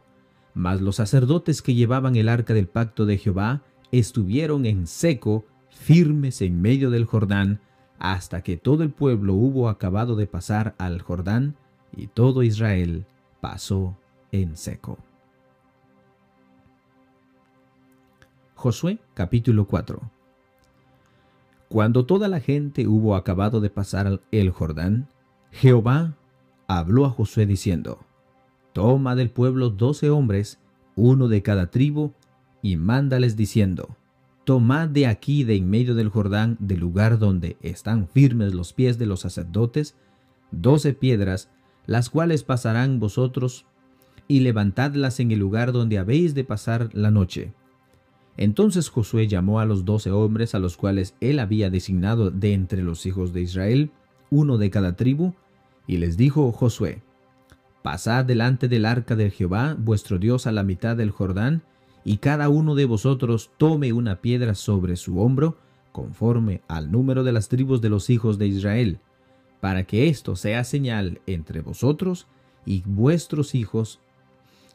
Mas 0.60 0.82
los 0.82 0.96
sacerdotes 0.96 1.62
que 1.62 1.74
llevaban 1.74 2.16
el 2.16 2.28
arca 2.28 2.52
del 2.52 2.68
pacto 2.68 3.06
de 3.06 3.16
Jehová 3.16 3.62
estuvieron 3.92 4.66
en 4.66 4.86
seco, 4.86 5.46
firmes 5.70 6.42
en 6.42 6.60
medio 6.60 6.90
del 6.90 7.06
Jordán, 7.06 7.60
hasta 7.98 8.42
que 8.42 8.58
todo 8.58 8.82
el 8.82 8.90
pueblo 8.90 9.32
hubo 9.32 9.70
acabado 9.70 10.16
de 10.16 10.26
pasar 10.26 10.74
al 10.76 11.00
Jordán, 11.00 11.56
y 11.96 12.08
todo 12.08 12.42
Israel 12.42 13.06
pasó 13.40 13.96
en 14.32 14.54
seco. 14.58 14.98
Josué 18.54 18.98
capítulo 19.14 19.66
4 19.66 20.10
cuando 21.70 22.04
toda 22.04 22.28
la 22.28 22.40
gente 22.40 22.86
hubo 22.86 23.14
acabado 23.16 23.60
de 23.60 23.70
pasar 23.70 24.20
el 24.30 24.50
Jordán, 24.50 25.08
Jehová 25.52 26.16
habló 26.66 27.06
a 27.06 27.10
Josué 27.10 27.46
diciendo, 27.46 28.00
Toma 28.72 29.16
del 29.16 29.30
pueblo 29.30 29.70
doce 29.70 30.10
hombres, 30.10 30.60
uno 30.96 31.28
de 31.28 31.42
cada 31.42 31.70
tribu, 31.70 32.12
y 32.62 32.76
mándales 32.76 33.36
diciendo, 33.36 33.96
Tomad 34.44 34.88
de 34.88 35.06
aquí 35.06 35.44
de 35.44 35.56
en 35.56 35.68
medio 35.68 35.94
del 35.94 36.08
Jordán, 36.08 36.56
del 36.60 36.80
lugar 36.80 37.18
donde 37.18 37.56
están 37.60 38.08
firmes 38.08 38.54
los 38.54 38.72
pies 38.72 38.98
de 38.98 39.06
los 39.06 39.20
sacerdotes, 39.20 39.96
doce 40.50 40.92
piedras, 40.92 41.50
las 41.86 42.10
cuales 42.10 42.42
pasarán 42.42 43.00
vosotros, 43.00 43.66
y 44.28 44.40
levantadlas 44.40 45.20
en 45.20 45.32
el 45.32 45.40
lugar 45.40 45.72
donde 45.72 45.98
habéis 45.98 46.34
de 46.34 46.44
pasar 46.44 46.90
la 46.92 47.10
noche. 47.10 47.52
Entonces 48.36 48.88
Josué 48.88 49.26
llamó 49.26 49.60
a 49.60 49.66
los 49.66 49.84
doce 49.84 50.10
hombres 50.10 50.54
a 50.54 50.60
los 50.60 50.76
cuales 50.76 51.14
él 51.20 51.40
había 51.40 51.68
designado 51.68 52.30
de 52.30 52.54
entre 52.54 52.82
los 52.82 53.04
hijos 53.06 53.32
de 53.32 53.42
Israel, 53.42 53.90
uno 54.30 54.56
de 54.56 54.70
cada 54.70 54.94
tribu, 54.94 55.34
y 55.86 55.96
les 55.96 56.16
dijo 56.16 56.52
Josué, 56.52 57.02
Pasad 57.82 58.24
delante 58.24 58.68
del 58.68 58.84
arca 58.84 59.16
de 59.16 59.30
Jehová, 59.30 59.76
vuestro 59.78 60.18
Dios, 60.18 60.46
a 60.46 60.52
la 60.52 60.62
mitad 60.62 60.96
del 60.96 61.10
Jordán, 61.10 61.62
y 62.04 62.18
cada 62.18 62.48
uno 62.48 62.74
de 62.74 62.84
vosotros 62.84 63.50
tome 63.56 63.92
una 63.92 64.20
piedra 64.20 64.54
sobre 64.54 64.96
su 64.96 65.20
hombro, 65.20 65.58
conforme 65.92 66.62
al 66.68 66.90
número 66.90 67.24
de 67.24 67.32
las 67.32 67.48
tribus 67.48 67.80
de 67.80 67.88
los 67.88 68.10
hijos 68.10 68.38
de 68.38 68.46
Israel, 68.46 69.00
para 69.60 69.84
que 69.84 70.08
esto 70.08 70.36
sea 70.36 70.64
señal 70.64 71.20
entre 71.26 71.60
vosotros 71.60 72.26
y 72.64 72.82
vuestros 72.86 73.54
hijos 73.54 74.00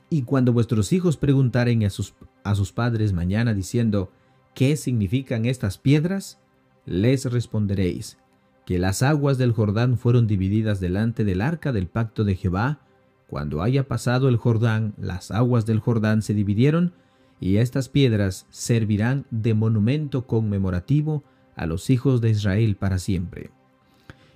y 0.09 0.23
cuando 0.23 0.53
vuestros 0.53 0.93
hijos 0.93 1.17
preguntaren 1.17 1.83
a 1.83 1.89
sus, 1.89 2.13
a 2.43 2.55
sus 2.55 2.71
padres 2.71 3.13
mañana 3.13 3.53
diciendo, 3.53 4.11
¿qué 4.53 4.77
significan 4.77 5.45
estas 5.45 5.77
piedras? 5.77 6.39
Les 6.85 7.25
responderéis, 7.25 8.17
que 8.65 8.77
las 8.77 9.01
aguas 9.01 9.37
del 9.37 9.51
Jordán 9.51 9.97
fueron 9.97 10.27
divididas 10.27 10.79
delante 10.79 11.23
del 11.23 11.41
arca 11.41 11.71
del 11.71 11.87
pacto 11.87 12.23
de 12.23 12.35
Jehová. 12.35 12.79
Cuando 13.27 13.61
haya 13.61 13.87
pasado 13.87 14.29
el 14.29 14.37
Jordán, 14.37 14.93
las 14.97 15.31
aguas 15.31 15.65
del 15.65 15.79
Jordán 15.79 16.21
se 16.21 16.33
dividieron, 16.33 16.93
y 17.39 17.57
estas 17.57 17.89
piedras 17.89 18.45
servirán 18.49 19.25
de 19.29 19.53
monumento 19.53 20.25
conmemorativo 20.25 21.23
a 21.55 21.65
los 21.65 21.89
hijos 21.89 22.21
de 22.21 22.29
Israel 22.29 22.75
para 22.75 22.99
siempre. 22.99 23.51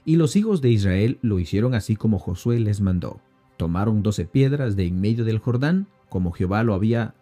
Y 0.05 0.15
los 0.15 0.35
hijos 0.35 0.61
de 0.61 0.69
Israel 0.69 1.19
lo 1.21 1.39
hicieron 1.39 1.75
así 1.75 1.95
como 1.95 2.19
Josué 2.19 2.59
les 2.59 2.81
mandó. 2.81 3.21
Tomaron 3.57 4.01
doce 4.03 4.25
piedras 4.25 4.75
de 4.75 4.85
en 4.87 4.99
medio 4.99 5.23
del 5.23 5.39
Jordán, 5.39 5.87
como 6.09 6.31
Jehová 6.31 6.63
lo 6.63 6.73
había 6.73 7.13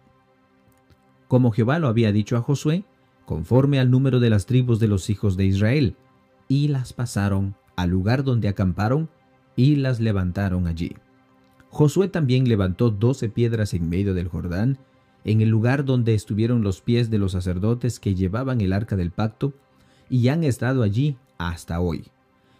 como 1.26 1.50
Jehová 1.50 1.78
lo 1.78 1.88
había 1.88 2.10
dicho 2.10 2.38
a 2.38 2.40
Josué, 2.40 2.84
conforme 3.26 3.78
al 3.78 3.90
número 3.90 4.18
de 4.18 4.30
las 4.30 4.46
tribus 4.46 4.80
de 4.80 4.88
los 4.88 5.10
hijos 5.10 5.36
de 5.36 5.44
Israel, 5.44 5.94
y 6.48 6.68
las 6.68 6.94
pasaron 6.94 7.54
al 7.76 7.90
lugar 7.90 8.24
donde 8.24 8.48
acamparon 8.48 9.10
y 9.54 9.76
las 9.76 10.00
levantaron 10.00 10.66
allí. 10.66 10.96
Josué 11.70 12.08
también 12.08 12.48
levantó 12.48 12.90
doce 12.90 13.28
piedras 13.28 13.74
en 13.74 13.88
medio 13.88 14.14
del 14.14 14.28
Jordán, 14.28 14.78
en 15.24 15.40
el 15.40 15.48
lugar 15.48 15.84
donde 15.84 16.14
estuvieron 16.14 16.62
los 16.62 16.80
pies 16.80 17.10
de 17.10 17.18
los 17.18 17.32
sacerdotes 17.32 18.00
que 18.00 18.14
llevaban 18.14 18.60
el 18.60 18.72
arca 18.72 18.96
del 18.96 19.10
pacto, 19.10 19.52
y 20.08 20.28
han 20.28 20.44
estado 20.44 20.82
allí 20.82 21.16
hasta 21.36 21.80
hoy. 21.80 22.08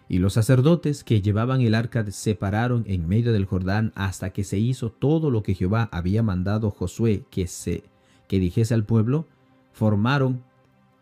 Y 0.08 0.18
los 0.18 0.34
sacerdotes 0.34 1.04
que 1.04 1.20
llevaban 1.20 1.60
el 1.60 1.74
arca 1.74 2.10
se 2.10 2.34
pararon 2.34 2.84
en 2.86 3.08
medio 3.08 3.32
del 3.32 3.44
Jordán 3.44 3.92
hasta 3.94 4.30
que 4.30 4.44
se 4.44 4.58
hizo 4.58 4.90
todo 4.90 5.30
lo 5.30 5.42
que 5.42 5.54
Jehová 5.54 5.88
había 5.92 6.22
mandado 6.22 6.70
Josué 6.70 7.24
que 7.30 7.46
se 7.46 7.84
que 8.26 8.38
dijese 8.38 8.74
al 8.74 8.84
pueblo, 8.84 9.26
formaron 9.72 10.42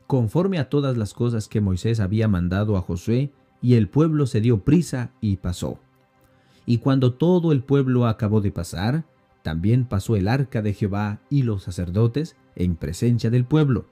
conforme 0.07 0.59
a 0.59 0.69
todas 0.69 0.97
las 0.97 1.13
cosas 1.13 1.49
que 1.49 1.61
Moisés 1.61 1.99
había 1.99 2.29
mandado 2.29 2.77
a 2.77 2.83
Josué, 2.83 3.33
y 3.61 3.75
el 3.75 3.89
pueblo 3.89 4.27
se 4.27 4.41
dio 4.41 4.61
prisa 4.61 5.11
y 5.21 5.39
pasó. 5.39 5.81
Y 6.67 6.79
cuando 6.79 7.15
todo 7.15 7.53
el 7.53 7.63
pueblo 7.63 8.07
acabó 8.07 8.41
de 8.41 8.51
pasar, 8.51 9.05
también 9.43 9.85
pasó 9.85 10.17
el 10.17 10.27
arca 10.27 10.61
de 10.61 10.75
Jehová 10.75 11.21
y 11.31 11.45
los 11.45 11.63
sacerdotes 11.63 12.37
en 12.57 12.75
presencia 12.75 13.31
del 13.31 13.45
pueblo. 13.45 13.87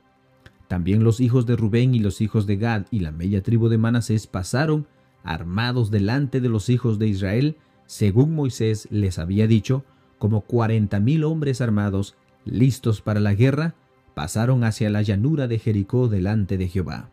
También 0.67 1.05
los 1.05 1.21
hijos 1.21 1.47
de 1.47 1.55
Rubén 1.55 1.95
y 1.95 2.01
los 2.01 2.21
hijos 2.21 2.47
de 2.47 2.57
Gad 2.57 2.87
y 2.91 2.99
la 2.99 3.13
media 3.13 3.43
tribu 3.43 3.69
de 3.69 3.79
Manasés 3.79 4.27
pasaron 4.27 4.89
armados 5.23 5.91
delante 5.91 6.41
de 6.41 6.49
los 6.49 6.69
hijos 6.69 6.99
de 6.99 7.07
Israel, 7.07 7.57
según 7.87 8.35
Moisés 8.35 8.89
les 8.91 9.19
había 9.19 9.47
dicho, 9.47 9.85
como 10.19 10.41
cuarenta 10.41 11.01
mil 11.01 11.25
hombres 11.25 11.61
armados, 11.61 12.17
listos 12.45 13.01
para 13.01 13.21
la 13.21 13.35
guerra, 13.35 13.75
pasaron 14.15 14.65
hacia 14.65 14.91
la 14.91 15.03
llanura 15.03 15.47
de 15.47 15.59
Jericó 15.59 16.09
delante 16.09 16.59
de 16.59 16.69
Jehová. 16.69 17.11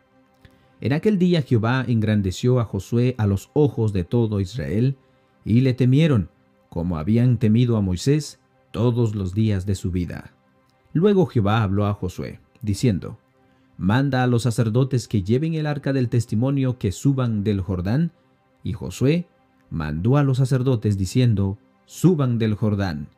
En 0.80 0.92
aquel 0.92 1.18
día 1.18 1.42
Jehová 1.42 1.84
engrandeció 1.86 2.58
a 2.58 2.64
Josué 2.64 3.14
a 3.18 3.26
los 3.26 3.50
ojos 3.54 3.92
de 3.92 4.04
todo 4.04 4.40
Israel, 4.40 4.96
y 5.44 5.60
le 5.60 5.74
temieron, 5.74 6.30
como 6.68 6.98
habían 6.98 7.38
temido 7.38 7.76
a 7.76 7.80
Moisés 7.80 8.40
todos 8.70 9.14
los 9.14 9.34
días 9.34 9.66
de 9.66 9.74
su 9.74 9.90
vida. 9.90 10.32
Luego 10.92 11.26
Jehová 11.26 11.62
habló 11.62 11.86
a 11.86 11.94
Josué, 11.94 12.40
diciendo, 12.60 13.18
manda 13.76 14.22
a 14.22 14.26
los 14.26 14.42
sacerdotes 14.42 15.08
que 15.08 15.22
lleven 15.22 15.54
el 15.54 15.66
arca 15.66 15.92
del 15.92 16.08
testimonio 16.08 16.78
que 16.78 16.92
suban 16.92 17.44
del 17.44 17.60
Jordán. 17.60 18.12
Y 18.62 18.74
Josué 18.74 19.26
mandó 19.70 20.16
a 20.16 20.22
los 20.22 20.38
sacerdotes 20.38 20.96
diciendo, 20.98 21.58
suban 21.86 22.38
del 22.38 22.54
Jordán. 22.54 23.08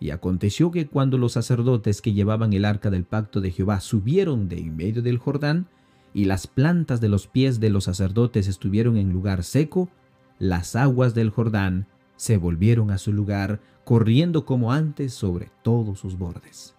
Y 0.00 0.10
aconteció 0.10 0.70
que 0.70 0.86
cuando 0.86 1.18
los 1.18 1.32
sacerdotes 1.32 2.00
que 2.00 2.12
llevaban 2.12 2.52
el 2.52 2.64
arca 2.64 2.90
del 2.90 3.04
pacto 3.04 3.40
de 3.40 3.50
Jehová 3.50 3.80
subieron 3.80 4.48
de 4.48 4.58
en 4.60 4.76
medio 4.76 5.02
del 5.02 5.18
Jordán, 5.18 5.66
y 6.14 6.24
las 6.24 6.46
plantas 6.46 7.00
de 7.00 7.08
los 7.08 7.26
pies 7.26 7.60
de 7.60 7.70
los 7.70 7.84
sacerdotes 7.84 8.48
estuvieron 8.48 8.96
en 8.96 9.12
lugar 9.12 9.44
seco, 9.44 9.88
las 10.38 10.76
aguas 10.76 11.14
del 11.14 11.30
Jordán 11.30 11.86
se 12.16 12.36
volvieron 12.36 12.90
a 12.90 12.98
su 12.98 13.12
lugar 13.12 13.60
corriendo 13.84 14.44
como 14.44 14.72
antes 14.72 15.14
sobre 15.14 15.50
todos 15.62 15.98
sus 15.98 16.18
bordes. 16.18 16.74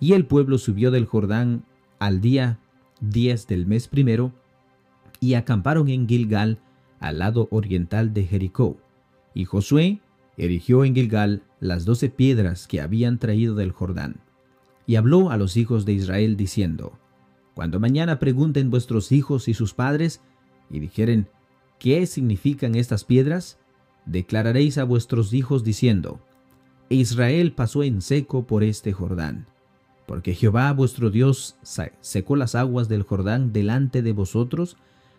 Y 0.00 0.12
el 0.12 0.26
pueblo 0.26 0.58
subió 0.58 0.90
del 0.90 1.06
Jordán 1.06 1.64
al 1.98 2.20
día 2.20 2.58
10 3.00 3.46
del 3.46 3.66
mes 3.66 3.88
primero, 3.88 4.32
y 5.20 5.34
acamparon 5.34 5.88
en 5.88 6.06
Gilgal, 6.06 6.58
al 7.00 7.18
lado 7.20 7.48
oriental 7.50 8.12
de 8.12 8.24
Jericó. 8.24 8.76
Y 9.34 9.44
Josué 9.44 10.00
erigió 10.36 10.84
en 10.84 10.94
Gilgal 10.94 11.42
las 11.60 11.84
doce 11.84 12.10
piedras 12.10 12.66
que 12.66 12.80
habían 12.80 13.18
traído 13.18 13.54
del 13.54 13.72
Jordán. 13.72 14.16
Y 14.86 14.96
habló 14.96 15.30
a 15.30 15.36
los 15.36 15.56
hijos 15.56 15.84
de 15.84 15.94
Israel 15.94 16.36
diciendo, 16.36 16.98
Cuando 17.54 17.80
mañana 17.80 18.18
pregunten 18.18 18.70
vuestros 18.70 19.10
hijos 19.12 19.48
y 19.48 19.54
sus 19.54 19.74
padres, 19.74 20.20
y 20.70 20.80
dijeren, 20.80 21.28
¿qué 21.78 22.06
significan 22.06 22.74
estas 22.74 23.04
piedras? 23.04 23.58
Declararéis 24.04 24.78
a 24.78 24.84
vuestros 24.84 25.32
hijos 25.32 25.64
diciendo, 25.64 26.20
Israel 26.88 27.52
pasó 27.52 27.82
en 27.82 28.00
seco 28.00 28.46
por 28.46 28.62
este 28.62 28.92
Jordán, 28.92 29.46
porque 30.06 30.34
Jehová 30.34 30.72
vuestro 30.72 31.10
Dios 31.10 31.56
secó 32.00 32.36
las 32.36 32.54
aguas 32.54 32.88
del 32.88 33.02
Jordán 33.02 33.52
delante 33.52 34.02
de 34.02 34.12
vosotros, 34.12 34.76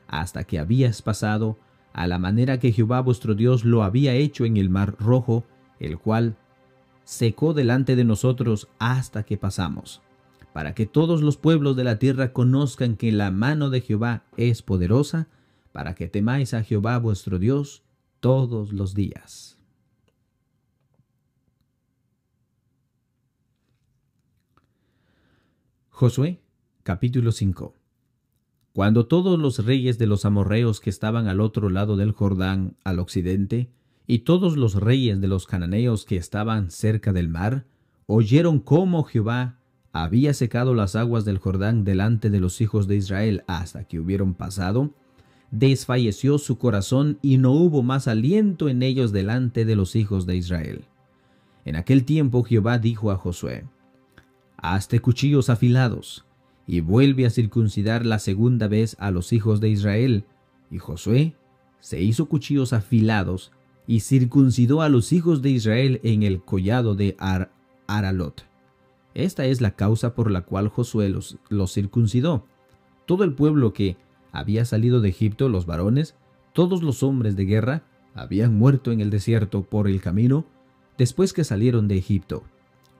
hasta 0.07 0.45
que 0.45 0.59
habías 0.59 1.01
pasado, 1.01 1.57
a 1.91 2.07
la 2.07 2.19
manera 2.19 2.59
que 2.59 2.71
Jehová 2.71 3.01
vuestro 3.01 3.35
Dios 3.35 3.65
lo 3.65 3.83
había 3.83 4.13
hecho 4.13 4.45
en 4.45 4.55
el 4.55 4.69
mar 4.69 4.95
rojo, 4.99 5.43
el 5.79 5.97
cual 5.97 6.37
secó 7.03 7.53
delante 7.53 7.95
de 7.95 8.03
nosotros 8.03 8.69
hasta 8.79 9.23
que 9.23 9.37
pasamos, 9.37 10.01
para 10.53 10.73
que 10.73 10.85
todos 10.85 11.21
los 11.21 11.37
pueblos 11.37 11.75
de 11.75 11.83
la 11.83 11.99
tierra 11.99 12.33
conozcan 12.33 12.95
que 12.95 13.11
la 13.11 13.31
mano 13.31 13.69
de 13.69 13.81
Jehová 13.81 14.23
es 14.37 14.61
poderosa, 14.61 15.27
para 15.77 15.93
que 15.93 16.07
temáis 16.07 16.55
a 16.55 16.63
Jehová 16.63 16.97
vuestro 16.97 17.37
Dios 17.37 17.83
todos 18.19 18.73
los 18.73 18.95
días. 18.95 19.59
Josué 25.89 26.41
capítulo 26.81 27.31
5 27.31 27.75
cuando 28.73 29.05
todos 29.05 29.37
los 29.37 29.63
reyes 29.63 29.99
de 29.99 30.07
los 30.07 30.25
amorreos 30.25 30.79
que 30.79 30.89
estaban 30.89 31.27
al 31.27 31.39
otro 31.39 31.69
lado 31.69 31.95
del 31.95 32.11
Jordán, 32.11 32.75
al 32.83 32.97
occidente, 32.97 33.69
y 34.07 34.19
todos 34.19 34.57
los 34.57 34.73
reyes 34.73 35.21
de 35.21 35.27
los 35.27 35.45
cananeos 35.45 36.05
que 36.05 36.17
estaban 36.17 36.71
cerca 36.71 37.13
del 37.13 37.29
mar, 37.29 37.67
oyeron 38.07 38.61
cómo 38.61 39.03
Jehová 39.03 39.59
había 39.91 40.33
secado 40.33 40.73
las 40.73 40.95
aguas 40.95 41.23
del 41.23 41.37
Jordán 41.37 41.83
delante 41.83 42.31
de 42.31 42.39
los 42.39 42.61
hijos 42.61 42.87
de 42.87 42.95
Israel 42.95 43.43
hasta 43.45 43.83
que 43.83 43.99
hubieron 43.99 44.33
pasado, 44.33 44.95
desfalleció 45.51 46.37
su 46.37 46.57
corazón 46.57 47.19
y 47.21 47.37
no 47.37 47.51
hubo 47.51 47.83
más 47.83 48.07
aliento 48.07 48.69
en 48.69 48.83
ellos 48.83 49.11
delante 49.11 49.65
de 49.65 49.75
los 49.75 49.95
hijos 49.95 50.25
de 50.25 50.35
Israel. 50.35 50.85
En 51.65 51.75
aquel 51.75 52.05
tiempo 52.05 52.43
Jehová 52.43 52.79
dijo 52.79 53.11
a 53.11 53.17
Josué, 53.17 53.65
Hazte 54.57 54.99
cuchillos 54.99 55.49
afilados, 55.49 56.25
y 56.67 56.81
vuelve 56.81 57.25
a 57.25 57.29
circuncidar 57.29 58.05
la 58.05 58.19
segunda 58.19 58.67
vez 58.67 58.97
a 58.99 59.09
los 59.09 59.31
hijos 59.31 59.61
de 59.61 59.69
Israel. 59.69 60.25
Y 60.69 60.79
Josué 60.79 61.33
se 61.79 62.01
hizo 62.01 62.27
cuchillos 62.27 62.73
afilados 62.73 63.53
y 63.87 64.01
circuncidó 64.01 64.81
a 64.81 64.89
los 64.89 65.13
hijos 65.13 65.41
de 65.41 65.51
Israel 65.51 66.01
en 66.03 66.23
el 66.23 66.41
collado 66.41 66.93
de 66.93 67.15
Aralot. 67.87 68.45
Esta 69.13 69.45
es 69.45 69.61
la 69.61 69.71
causa 69.71 70.13
por 70.13 70.29
la 70.29 70.41
cual 70.41 70.67
Josué 70.67 71.07
los, 71.07 71.37
los 71.47 71.73
circuncidó. 71.73 72.45
Todo 73.05 73.23
el 73.23 73.33
pueblo 73.33 73.71
que 73.71 73.95
había 74.37 74.65
salido 74.65 75.01
de 75.01 75.09
Egipto, 75.09 75.49
los 75.49 75.65
varones, 75.65 76.15
todos 76.53 76.83
los 76.83 77.01
hombres 77.01 77.35
de 77.35 77.45
guerra, 77.45 77.83
habían 78.13 78.55
muerto 78.55 78.91
en 78.91 79.01
el 79.01 79.09
desierto 79.09 79.63
por 79.63 79.87
el 79.87 79.99
camino 79.99 80.45
después 80.97 81.33
que 81.33 81.43
salieron 81.43 81.87
de 81.87 81.97
Egipto. 81.97 82.43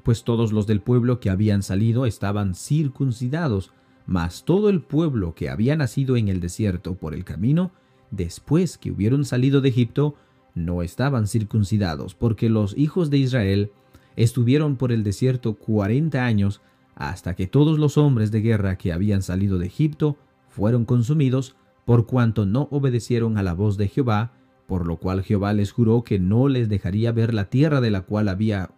Pues 0.02 0.24
todos 0.24 0.52
los 0.52 0.66
del 0.66 0.82
pueblo 0.82 1.20
que 1.20 1.30
habían 1.30 1.62
salido 1.62 2.08
estaban 2.08 2.56
circuncidados, 2.56 3.72
mas 4.08 4.46
todo 4.46 4.70
el 4.70 4.82
pueblo 4.82 5.36
que 5.36 5.50
había 5.50 5.76
nacido 5.76 6.18
en 6.18 6.28
el 6.28 6.40
desierto 6.40 6.96
por 6.96 7.14
el 7.14 7.24
camino, 7.24 7.72
después 8.10 8.80
que 8.80 8.92
hubieron 8.92 9.24
salido 9.24 9.62
de 9.62 9.70
Egipto, 9.70 10.16
no 10.56 10.82
estaban 10.82 11.28
circuncidados, 11.28 12.16
porque 12.16 12.50
los 12.50 12.76
hijos 12.76 13.12
de 13.12 13.18
Israel 13.20 13.72
estuvieron 14.16 14.76
por 14.76 14.92
el 14.92 15.04
desierto 15.04 15.56
cuarenta 15.56 16.26
años, 16.26 16.62
hasta 16.96 17.36
que 17.36 17.46
todos 17.46 17.78
los 17.78 17.96
hombres 17.98 18.32
de 18.32 18.42
guerra 18.42 18.76
que 18.78 18.92
habían 18.92 19.22
salido 19.22 19.60
de 19.60 19.68
Egipto 19.68 20.18
fueron 20.58 20.86
consumidos, 20.86 21.56
por 21.86 22.08
cuanto 22.08 22.48
no 22.48 22.68
obedecieron 22.72 23.38
a 23.38 23.44
la 23.44 23.54
voz 23.54 23.78
de 23.78 23.90
Jehová, 23.90 24.32
por 24.66 24.88
lo 24.88 24.98
cual 24.98 25.22
Jehová 25.22 25.54
les 25.54 25.72
juró 25.72 26.04
que 26.04 26.18
no 26.18 26.48
les 26.48 26.68
dejaría 26.68 27.12
ver 27.12 27.32
la 27.36 27.46
tierra 27.46 27.80
de 27.80 27.92
la 27.92 28.02
cual 28.02 28.28
había 28.28 28.72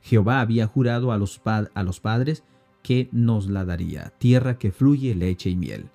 Jehová 0.00 0.40
había 0.40 0.68
jurado 0.68 1.10
a 1.10 1.18
los, 1.18 1.42
a 1.44 1.82
los 1.82 1.98
padres 1.98 2.44
que 2.84 3.08
nos 3.10 3.48
la 3.48 3.64
daría, 3.64 4.12
tierra 4.18 4.58
que 4.58 4.70
fluye 4.70 5.16
leche 5.16 5.50
y 5.50 5.56
miel. 5.56 5.86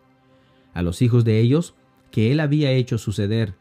A 0.73 0.81
los 0.81 1.01
hijos 1.01 1.23
de 1.23 1.39
ellos, 1.39 1.73
que 2.11 2.33
él 2.33 2.41
había 2.41 2.73
hecho 2.73 2.97
suceder 2.97 3.55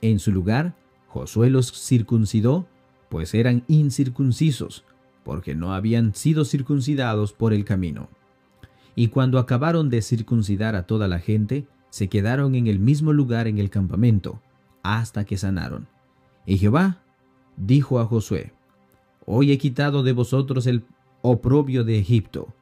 en 0.00 0.20
su 0.20 0.30
lugar, 0.30 0.76
Josué 1.08 1.50
los 1.50 1.72
circuncidó, 1.72 2.68
pues 3.08 3.34
eran 3.34 3.64
incircuncisos, 3.66 4.84
porque 5.24 5.56
no 5.56 5.74
habían 5.74 6.14
sido 6.14 6.44
circuncidados 6.44 7.32
por 7.32 7.52
el 7.52 7.64
camino. 7.64 8.08
Y 8.96 9.08
cuando 9.08 9.38
acabaron 9.38 9.90
de 9.90 10.02
circuncidar 10.02 10.74
a 10.74 10.86
toda 10.86 11.06
la 11.06 11.20
gente, 11.20 11.68
se 11.90 12.08
quedaron 12.08 12.56
en 12.56 12.66
el 12.66 12.80
mismo 12.80 13.12
lugar 13.12 13.46
en 13.46 13.58
el 13.58 13.70
campamento, 13.70 14.42
hasta 14.82 15.24
que 15.24 15.36
sanaron. 15.36 15.86
Y 16.46 16.58
Jehová 16.58 17.02
dijo 17.56 18.00
a 18.00 18.06
Josué, 18.06 18.52
Hoy 19.26 19.52
he 19.52 19.58
quitado 19.58 20.02
de 20.02 20.12
vosotros 20.12 20.66
el 20.66 20.84
oprobio 21.22 21.84
de 21.84 21.98
Egipto, 21.98 22.54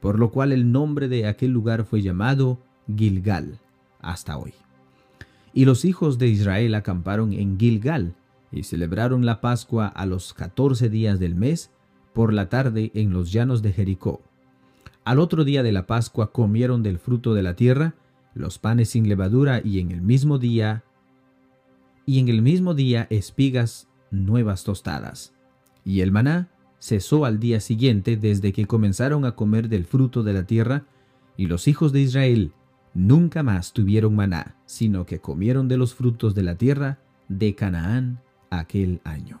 por 0.00 0.18
lo 0.18 0.30
cual 0.30 0.52
el 0.52 0.72
nombre 0.72 1.08
de 1.08 1.26
aquel 1.26 1.50
lugar 1.50 1.84
fue 1.84 2.00
llamado 2.02 2.58
Gilgal 2.96 3.58
hasta 4.00 4.38
hoy. 4.38 4.54
Y 5.52 5.64
los 5.64 5.84
hijos 5.84 6.18
de 6.18 6.28
Israel 6.28 6.74
acamparon 6.74 7.32
en 7.32 7.58
Gilgal 7.58 8.14
y 8.50 8.62
celebraron 8.62 9.26
la 9.26 9.40
Pascua 9.40 9.88
a 9.88 10.06
los 10.06 10.32
catorce 10.32 10.88
días 10.88 11.18
del 11.18 11.34
mes 11.34 11.70
por 12.12 12.32
la 12.32 12.48
tarde 12.48 12.90
en 12.94 13.12
los 13.12 13.32
llanos 13.32 13.62
de 13.62 13.72
Jericó. 13.72 14.22
Al 15.04 15.18
otro 15.18 15.44
día 15.44 15.62
de 15.62 15.72
la 15.72 15.86
Pascua 15.86 16.32
comieron 16.32 16.82
del 16.82 16.98
fruto 16.98 17.34
de 17.34 17.42
la 17.42 17.56
tierra, 17.56 17.94
los 18.34 18.58
panes 18.58 18.90
sin 18.90 19.08
levadura 19.08 19.60
y 19.64 19.80
en 19.80 19.90
el 19.90 20.00
mismo 20.00 20.38
día 20.38 20.84
y 22.06 22.18
en 22.18 22.28
el 22.28 22.42
mismo 22.42 22.74
día 22.74 23.06
espigas 23.10 23.88
nuevas 24.10 24.64
tostadas. 24.64 25.34
Y 25.84 26.00
el 26.00 26.12
maná 26.12 26.50
cesó 26.78 27.24
al 27.24 27.38
día 27.38 27.60
siguiente 27.60 28.16
desde 28.16 28.52
que 28.52 28.66
comenzaron 28.66 29.24
a 29.24 29.36
comer 29.36 29.68
del 29.68 29.84
fruto 29.84 30.22
de 30.22 30.32
la 30.32 30.44
tierra, 30.44 30.84
y 31.36 31.46
los 31.46 31.68
hijos 31.68 31.92
de 31.92 32.00
Israel 32.00 32.52
nunca 32.94 33.42
más 33.42 33.72
tuvieron 33.72 34.14
maná, 34.14 34.56
sino 34.66 35.06
que 35.06 35.20
comieron 35.20 35.68
de 35.68 35.76
los 35.76 35.94
frutos 35.94 36.34
de 36.34 36.42
la 36.42 36.56
tierra 36.56 36.98
de 37.28 37.54
Canaán 37.54 38.20
aquel 38.50 39.00
año. 39.04 39.40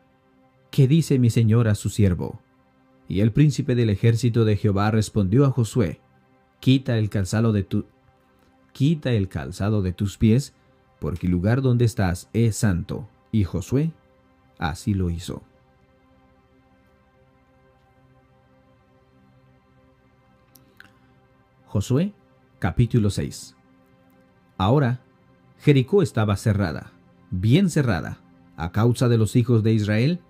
¿Qué 0.71 0.87
dice 0.87 1.19
mi 1.19 1.29
señor 1.29 1.67
a 1.67 1.75
su 1.75 1.89
siervo? 1.89 2.39
Y 3.09 3.19
el 3.19 3.33
príncipe 3.33 3.75
del 3.75 3.89
ejército 3.89 4.45
de 4.45 4.55
Jehová 4.55 4.89
respondió 4.89 5.45
a 5.45 5.51
Josué, 5.51 5.99
Quita 6.61 6.97
el 6.97 7.09
calzado 7.09 7.51
de 7.51 7.63
tu 7.63 7.85
quita 8.71 9.11
el 9.11 9.27
calzado 9.27 9.81
de 9.81 9.91
tus 9.91 10.17
pies, 10.17 10.53
porque 11.01 11.27
el 11.27 11.33
lugar 11.33 11.61
donde 11.61 11.83
estás 11.83 12.29
es 12.31 12.55
santo. 12.55 13.09
Y 13.33 13.43
Josué 13.43 13.91
así 14.59 14.93
lo 14.93 15.09
hizo. 15.09 15.43
Josué 21.65 22.13
capítulo 22.59 23.09
6 23.09 23.57
Ahora 24.57 25.01
Jericó 25.59 26.01
estaba 26.01 26.37
cerrada, 26.37 26.93
bien 27.29 27.69
cerrada, 27.69 28.19
a 28.55 28.71
causa 28.71 29.09
de 29.09 29.17
los 29.17 29.35
hijos 29.35 29.63
de 29.63 29.73
Israel, 29.73 30.21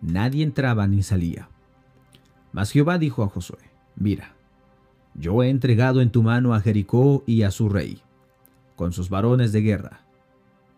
nadie 0.00 0.44
entraba 0.44 0.86
ni 0.86 1.02
salía. 1.02 1.48
Mas 2.52 2.70
Jehová 2.70 2.98
dijo 2.98 3.22
a 3.22 3.28
Josué, 3.28 3.70
mira, 3.96 4.34
yo 5.14 5.42
he 5.42 5.50
entregado 5.50 6.00
en 6.00 6.10
tu 6.10 6.22
mano 6.22 6.54
a 6.54 6.60
Jericó 6.60 7.24
y 7.26 7.42
a 7.42 7.50
su 7.50 7.68
rey, 7.68 8.00
con 8.76 8.92
sus 8.92 9.08
varones 9.08 9.52
de 9.52 9.62
guerra, 9.62 10.06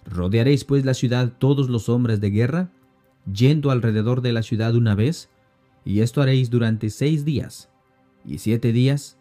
Rodearéis 0.09 0.65
pues 0.65 0.85
la 0.85 0.95
ciudad 0.95 1.33
todos 1.39 1.69
los 1.69 1.89
hombres 1.89 2.21
de 2.21 2.31
guerra, 2.31 2.71
yendo 3.31 3.71
alrededor 3.71 4.23
de 4.23 4.33
la 4.33 4.43
ciudad 4.43 4.75
una 4.75 4.95
vez, 4.95 5.29
y 5.85 6.01
esto 6.01 6.23
haréis 6.23 6.51
durante 6.51 6.91
seis 6.91 7.25
días, 7.25 7.69
y 8.25 8.39
siete 8.39 8.73
días. 8.73 9.19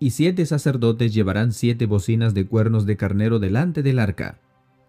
Y 0.00 0.10
siete 0.10 0.44
sacerdotes 0.44 1.14
llevarán 1.14 1.52
siete 1.52 1.86
bocinas 1.86 2.34
de 2.34 2.46
cuernos 2.46 2.84
de 2.84 2.96
carnero 2.96 3.38
delante 3.38 3.82
del 3.82 4.00
arca, 4.00 4.40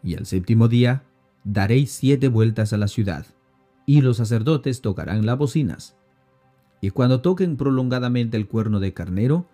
y 0.03 0.15
al 0.15 0.25
séptimo 0.25 0.67
día 0.67 1.03
daréis 1.47 1.91
siete 1.91 2.27
vueltas 2.27 2.73
a 2.73 2.77
la 2.77 2.87
ciudad, 2.87 3.25
y 3.85 4.01
los 4.01 4.17
sacerdotes 4.17 4.81
tocarán 4.81 5.25
las 5.25 5.37
bocinas. 5.37 5.95
Y 6.81 6.89
cuando 6.89 7.21
toquen 7.21 7.55
prolongadamente 7.55 8.35
el 8.37 8.47
cuerno 8.47 8.79
de 8.79 8.93
carnero, 8.93 9.47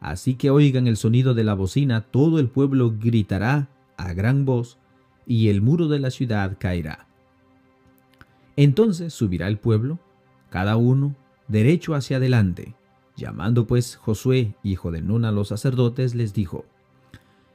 así 0.00 0.34
que 0.34 0.50
oigan 0.50 0.86
el 0.86 0.96
sonido 0.96 1.34
de 1.34 1.44
la 1.44 1.54
bocina, 1.54 2.00
todo 2.00 2.38
el 2.38 2.48
pueblo 2.48 2.94
gritará 2.98 3.68
a 3.96 4.12
gran 4.14 4.44
voz, 4.44 4.78
y 5.26 5.48
el 5.48 5.62
muro 5.62 5.88
de 5.88 5.98
la 5.98 6.10
ciudad 6.10 6.56
caerá. 6.58 7.06
Entonces 8.56 9.12
subirá 9.12 9.48
el 9.48 9.58
pueblo, 9.58 9.98
cada 10.50 10.76
uno 10.76 11.14
derecho 11.48 11.94
hacia 11.94 12.16
adelante, 12.16 12.74
Llamando 13.16 13.66
pues 13.66 13.96
Josué, 13.96 14.56
hijo 14.64 14.90
de 14.90 15.00
Nun, 15.00 15.24
a 15.24 15.30
los 15.30 15.48
sacerdotes, 15.48 16.14
les 16.14 16.34
dijo, 16.34 16.64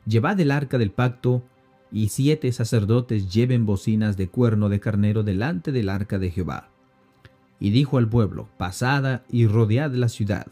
Llevad 0.05 0.39
el 0.39 0.51
arca 0.51 0.77
del 0.77 0.91
pacto, 0.91 1.43
y 1.91 2.09
siete 2.09 2.51
sacerdotes 2.51 3.31
lleven 3.31 3.65
bocinas 3.65 4.17
de 4.17 4.27
cuerno 4.29 4.69
de 4.69 4.79
carnero 4.79 5.23
delante 5.23 5.71
del 5.71 5.89
arca 5.89 6.19
de 6.19 6.31
Jehová. 6.31 6.69
Y 7.59 7.71
dijo 7.71 7.97
al 7.97 8.07
pueblo, 8.07 8.47
Pasad 8.57 9.21
y 9.29 9.47
rodead 9.47 9.93
la 9.93 10.09
ciudad, 10.09 10.47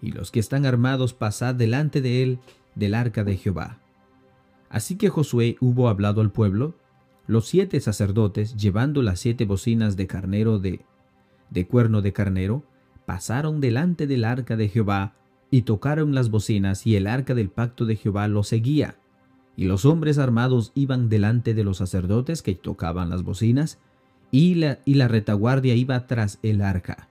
y 0.00 0.12
los 0.12 0.30
que 0.30 0.40
están 0.40 0.66
armados 0.66 1.12
pasad 1.14 1.54
delante 1.54 2.00
de 2.00 2.22
él 2.22 2.38
del 2.74 2.94
arca 2.94 3.24
de 3.24 3.36
Jehová. 3.36 3.80
Así 4.70 4.96
que 4.96 5.08
Josué 5.08 5.56
hubo 5.60 5.88
hablado 5.88 6.20
al 6.20 6.30
pueblo, 6.30 6.74
los 7.26 7.46
siete 7.46 7.80
sacerdotes, 7.80 8.56
llevando 8.56 9.02
las 9.02 9.20
siete 9.20 9.44
bocinas 9.44 9.96
de 9.96 10.06
carnero 10.06 10.58
de, 10.58 10.80
de 11.50 11.66
cuerno 11.66 12.00
de 12.00 12.12
carnero, 12.12 12.64
pasaron 13.04 13.60
delante 13.60 14.06
del 14.06 14.24
arca 14.24 14.56
de 14.56 14.68
Jehová 14.68 15.14
y 15.50 15.62
tocaron 15.62 16.14
las 16.14 16.30
bocinas 16.30 16.86
y 16.86 16.96
el 16.96 17.06
arca 17.06 17.34
del 17.34 17.50
pacto 17.50 17.84
de 17.86 17.96
Jehová 17.96 18.28
lo 18.28 18.42
seguía. 18.42 18.96
Y 19.58 19.64
los 19.64 19.84
hombres 19.84 20.18
armados 20.18 20.70
iban 20.76 21.08
delante 21.08 21.52
de 21.52 21.64
los 21.64 21.78
sacerdotes 21.78 22.42
que 22.42 22.54
tocaban 22.54 23.10
las 23.10 23.24
bocinas 23.24 23.80
y 24.30 24.54
la, 24.54 24.78
y 24.84 24.94
la 24.94 25.08
retaguardia 25.08 25.74
iba 25.74 26.06
tras 26.06 26.38
el 26.44 26.62
arca. 26.62 27.08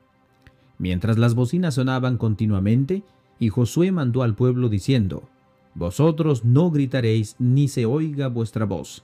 Mientras 0.78 1.18
las 1.18 1.36
bocinas 1.36 1.74
sonaban 1.74 2.18
continuamente, 2.18 3.04
y 3.38 3.50
Josué 3.50 3.92
mandó 3.92 4.24
al 4.24 4.34
pueblo 4.34 4.70
diciendo, 4.70 5.28
Vosotros 5.76 6.46
no 6.46 6.72
gritaréis 6.72 7.36
ni 7.38 7.68
se 7.68 7.86
oiga 7.86 8.30
vuestra 8.30 8.64
voz, 8.64 9.04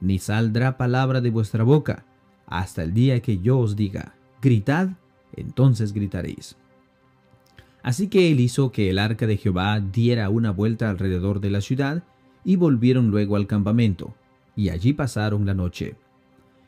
ni 0.00 0.18
saldrá 0.18 0.76
palabra 0.76 1.20
de 1.20 1.30
vuestra 1.30 1.62
boca, 1.62 2.04
hasta 2.44 2.82
el 2.82 2.92
día 2.92 3.22
que 3.22 3.38
yo 3.38 3.60
os 3.60 3.76
diga, 3.76 4.16
gritad 4.42 4.88
entonces 5.36 5.92
gritaréis. 5.92 6.56
Así 7.84 8.08
que 8.08 8.32
él 8.32 8.40
hizo 8.40 8.72
que 8.72 8.90
el 8.90 8.98
arca 8.98 9.28
de 9.28 9.36
Jehová 9.36 9.78
diera 9.78 10.28
una 10.28 10.50
vuelta 10.50 10.90
alrededor 10.90 11.38
de 11.38 11.50
la 11.50 11.60
ciudad, 11.60 12.02
y 12.44 12.56
volvieron 12.56 13.10
luego 13.10 13.36
al 13.36 13.46
campamento, 13.46 14.14
y 14.56 14.70
allí 14.70 14.92
pasaron 14.92 15.46
la 15.46 15.54
noche. 15.54 15.96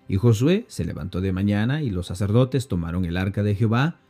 Y 0.09 0.17
Josué 0.17 0.65
se 0.69 0.85
levantó 0.85 1.21
de 1.21 1.33
mañana, 1.33 1.83
y 1.83 1.91
los 1.91 2.07
sacerdotes 2.07 2.69
tomaron 2.69 3.05
el 3.05 3.17
arca 3.17 3.43
de 3.43 3.55
Jehová, 3.55 4.01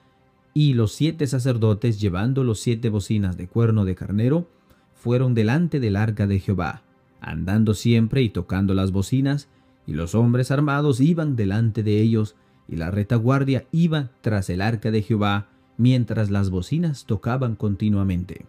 y 0.55 0.75
los 0.75 0.93
siete 0.93 1.27
sacerdotes, 1.27 2.01
llevando 2.01 2.45
los 2.45 2.61
siete 2.61 2.89
bocinas 2.89 3.37
de 3.37 3.49
cuerno 3.49 3.85
de 3.85 3.95
carnero, 3.95 4.49
fueron 4.95 5.35
delante 5.35 5.81
del 5.81 5.97
arca 5.97 6.27
de 6.27 6.41
Jehová, 6.41 6.83
andando 7.21 7.75
siempre 7.75 8.23
y 8.23 8.31
tocando 8.31 8.75
las 8.75 8.93
bocinas, 8.93 9.49
y 9.87 9.93
los 9.93 10.15
hombres 10.15 10.51
armados 10.51 11.01
iban 11.01 11.37
delante 11.37 11.83
de 11.83 12.01
ellos, 12.01 12.37
y 12.69 12.77
la 12.77 12.91
retaguardia 12.91 13.67
iba 13.73 14.11
tras 14.21 14.51
el 14.51 14.61
arca 14.61 14.91
de 14.91 15.03
Jehová, 15.03 15.49
mientras 15.77 16.31
las 16.31 16.51
bocinas 16.51 17.07
tocaban 17.07 17.57
continuamente. 17.57 18.47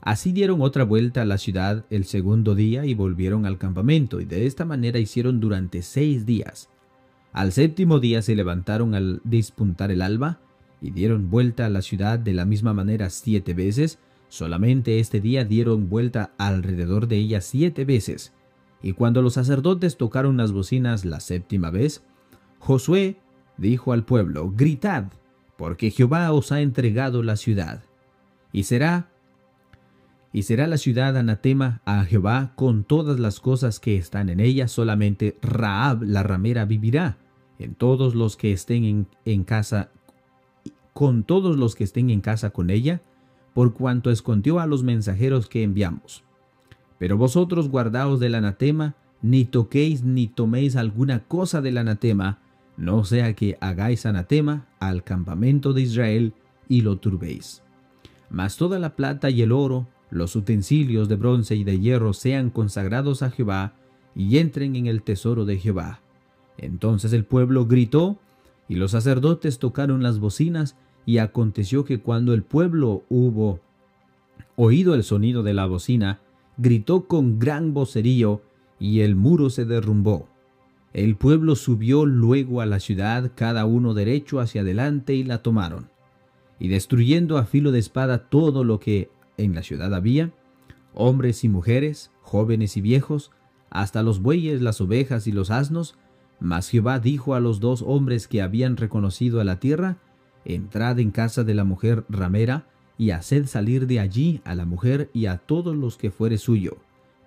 Así 0.00 0.32
dieron 0.32 0.62
otra 0.62 0.84
vuelta 0.84 1.22
a 1.22 1.26
la 1.26 1.36
ciudad 1.36 1.84
el 1.90 2.04
segundo 2.04 2.54
día 2.54 2.86
y 2.86 2.94
volvieron 2.94 3.44
al 3.44 3.58
campamento, 3.58 4.20
y 4.20 4.24
de 4.24 4.46
esta 4.46 4.64
manera 4.64 4.98
hicieron 4.98 5.40
durante 5.40 5.82
seis 5.82 6.24
días. 6.24 6.70
Al 7.32 7.52
séptimo 7.52 8.00
día 8.00 8.22
se 8.22 8.34
levantaron 8.34 8.94
al 8.94 9.20
despuntar 9.24 9.90
el 9.90 10.02
alba, 10.02 10.40
y 10.80 10.90
dieron 10.90 11.30
vuelta 11.30 11.66
a 11.66 11.70
la 11.70 11.82
ciudad 11.82 12.18
de 12.18 12.32
la 12.32 12.46
misma 12.46 12.72
manera 12.72 13.10
siete 13.10 13.52
veces, 13.52 13.98
solamente 14.28 14.98
este 14.98 15.20
día 15.20 15.44
dieron 15.44 15.90
vuelta 15.90 16.32
alrededor 16.38 17.06
de 17.06 17.16
ella 17.16 17.42
siete 17.42 17.84
veces. 17.84 18.32
Y 18.82 18.94
cuando 18.94 19.20
los 19.20 19.34
sacerdotes 19.34 19.98
tocaron 19.98 20.38
las 20.38 20.52
bocinas 20.52 21.04
la 21.04 21.20
séptima 21.20 21.70
vez, 21.70 22.02
Josué 22.58 23.18
dijo 23.58 23.92
al 23.92 24.04
pueblo, 24.04 24.50
gritad, 24.50 25.12
porque 25.58 25.90
Jehová 25.90 26.32
os 26.32 26.52
ha 26.52 26.62
entregado 26.62 27.22
la 27.22 27.36
ciudad. 27.36 27.82
Y 28.52 28.62
será 28.62 29.09
y 30.32 30.42
será 30.42 30.66
la 30.66 30.76
ciudad 30.76 31.16
anatema 31.16 31.80
a 31.84 32.04
Jehová 32.04 32.52
con 32.54 32.84
todas 32.84 33.18
las 33.18 33.40
cosas 33.40 33.80
que 33.80 33.96
están 33.96 34.28
en 34.28 34.40
ella, 34.40 34.68
solamente 34.68 35.36
Raab 35.42 36.02
la 36.02 36.22
ramera 36.22 36.64
vivirá, 36.64 37.18
en 37.58 37.74
todos 37.74 38.14
los 38.14 38.36
que 38.36 38.52
estén 38.52 39.08
en, 39.24 39.44
casa, 39.44 39.90
con 40.92 41.24
todos 41.24 41.56
los 41.56 41.74
que 41.74 41.84
estén 41.84 42.10
en 42.10 42.20
casa 42.20 42.50
con 42.50 42.70
ella, 42.70 43.02
por 43.54 43.74
cuanto 43.74 44.10
escondió 44.10 44.60
a 44.60 44.66
los 44.66 44.84
mensajeros 44.84 45.48
que 45.48 45.64
enviamos. 45.64 46.22
Pero 46.98 47.16
vosotros 47.16 47.68
guardaos 47.68 48.20
del 48.20 48.36
anatema, 48.36 48.94
ni 49.22 49.44
toquéis 49.44 50.04
ni 50.04 50.28
toméis 50.28 50.76
alguna 50.76 51.24
cosa 51.24 51.60
del 51.60 51.78
anatema, 51.78 52.38
no 52.76 53.04
sea 53.04 53.34
que 53.34 53.58
hagáis 53.60 54.06
anatema 54.06 54.68
al 54.78 55.02
campamento 55.02 55.72
de 55.72 55.82
Israel 55.82 56.34
y 56.68 56.82
lo 56.82 56.96
turbéis. 56.98 57.62
Mas 58.30 58.56
toda 58.56 58.78
la 58.78 58.96
plata 58.96 59.28
y 59.28 59.42
el 59.42 59.52
oro, 59.52 59.88
los 60.10 60.36
utensilios 60.36 61.08
de 61.08 61.16
bronce 61.16 61.54
y 61.56 61.64
de 61.64 61.78
hierro 61.78 62.12
sean 62.12 62.50
consagrados 62.50 63.22
a 63.22 63.30
Jehová 63.30 63.74
y 64.14 64.38
entren 64.38 64.76
en 64.76 64.86
el 64.86 65.02
tesoro 65.02 65.44
de 65.44 65.58
Jehová. 65.58 66.00
Entonces 66.58 67.12
el 67.12 67.24
pueblo 67.24 67.66
gritó, 67.66 68.18
y 68.68 68.76
los 68.76 68.90
sacerdotes 68.92 69.58
tocaron 69.58 70.02
las 70.02 70.18
bocinas, 70.18 70.76
y 71.06 71.18
aconteció 71.18 71.84
que 71.84 72.00
cuando 72.00 72.34
el 72.34 72.42
pueblo 72.42 73.04
hubo 73.08 73.60
oído 74.56 74.94
el 74.94 75.04
sonido 75.04 75.42
de 75.42 75.54
la 75.54 75.66
bocina, 75.66 76.20
gritó 76.58 77.06
con 77.06 77.38
gran 77.38 77.72
vocerío, 77.72 78.42
y 78.78 79.00
el 79.00 79.16
muro 79.16 79.50
se 79.50 79.64
derrumbó. 79.64 80.28
El 80.92 81.16
pueblo 81.16 81.54
subió 81.54 82.04
luego 82.04 82.60
a 82.60 82.66
la 82.66 82.80
ciudad, 82.80 83.32
cada 83.34 83.64
uno 83.64 83.94
derecho 83.94 84.40
hacia 84.40 84.62
adelante, 84.62 85.14
y 85.14 85.24
la 85.24 85.42
tomaron. 85.42 85.88
Y 86.58 86.68
destruyendo 86.68 87.38
a 87.38 87.44
filo 87.44 87.72
de 87.72 87.78
espada 87.78 88.28
todo 88.28 88.64
lo 88.64 88.80
que 88.80 89.08
en 89.40 89.54
la 89.54 89.62
ciudad 89.62 89.94
había, 89.94 90.32
hombres 90.94 91.44
y 91.44 91.48
mujeres, 91.48 92.10
jóvenes 92.22 92.76
y 92.76 92.80
viejos, 92.80 93.30
hasta 93.70 94.02
los 94.02 94.20
bueyes, 94.20 94.60
las 94.60 94.80
ovejas 94.80 95.26
y 95.26 95.32
los 95.32 95.50
asnos, 95.50 95.96
mas 96.40 96.68
Jehová 96.68 96.98
dijo 96.98 97.34
a 97.34 97.40
los 97.40 97.60
dos 97.60 97.82
hombres 97.86 98.26
que 98.26 98.42
habían 98.42 98.76
reconocido 98.76 99.40
a 99.40 99.44
la 99.44 99.60
tierra, 99.60 99.98
Entrad 100.44 100.98
en 100.98 101.10
casa 101.10 101.44
de 101.44 101.54
la 101.54 101.64
mujer 101.64 102.04
ramera, 102.08 102.66
y 102.96 103.12
haced 103.12 103.46
salir 103.46 103.86
de 103.86 103.98
allí 103.98 104.42
a 104.44 104.54
la 104.54 104.66
mujer 104.66 105.10
y 105.14 105.26
a 105.26 105.38
todos 105.38 105.74
los 105.74 105.96
que 105.96 106.10
fuere 106.10 106.36
suyo, 106.36 106.76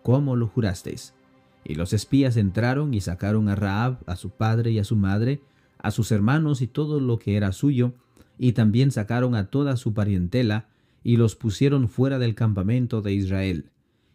como 0.04 0.36
lo 0.36 0.48
jurasteis. 0.48 1.16
Y 1.64 1.76
los 1.76 1.94
espías 1.94 2.38
entraron 2.38 2.94
y 2.94 3.02
sacaron 3.02 3.50
a 3.50 3.56
Raab, 3.56 3.98
a 4.06 4.16
su 4.16 4.30
padre 4.30 4.72
y 4.72 4.80
a 4.80 4.84
su 4.84 4.96
madre, 4.96 5.42
a 5.80 5.90
sus 5.90 6.12
hermanos 6.12 6.62
y 6.62 6.68
todo 6.68 7.00
lo 7.00 7.18
que 7.18 7.38
era 7.38 7.52
suyo, 7.52 7.94
y 8.38 8.52
también 8.52 8.92
sacaron 8.92 9.34
a 9.34 9.48
toda 9.48 9.76
su 9.76 9.94
parientela, 9.94 10.68
y 11.04 11.18
los 11.18 11.36
pusieron 11.36 11.88
fuera 11.90 12.20
del 12.20 12.36
campamento 12.36 13.02
de 13.02 13.14
Israel. 13.14 13.70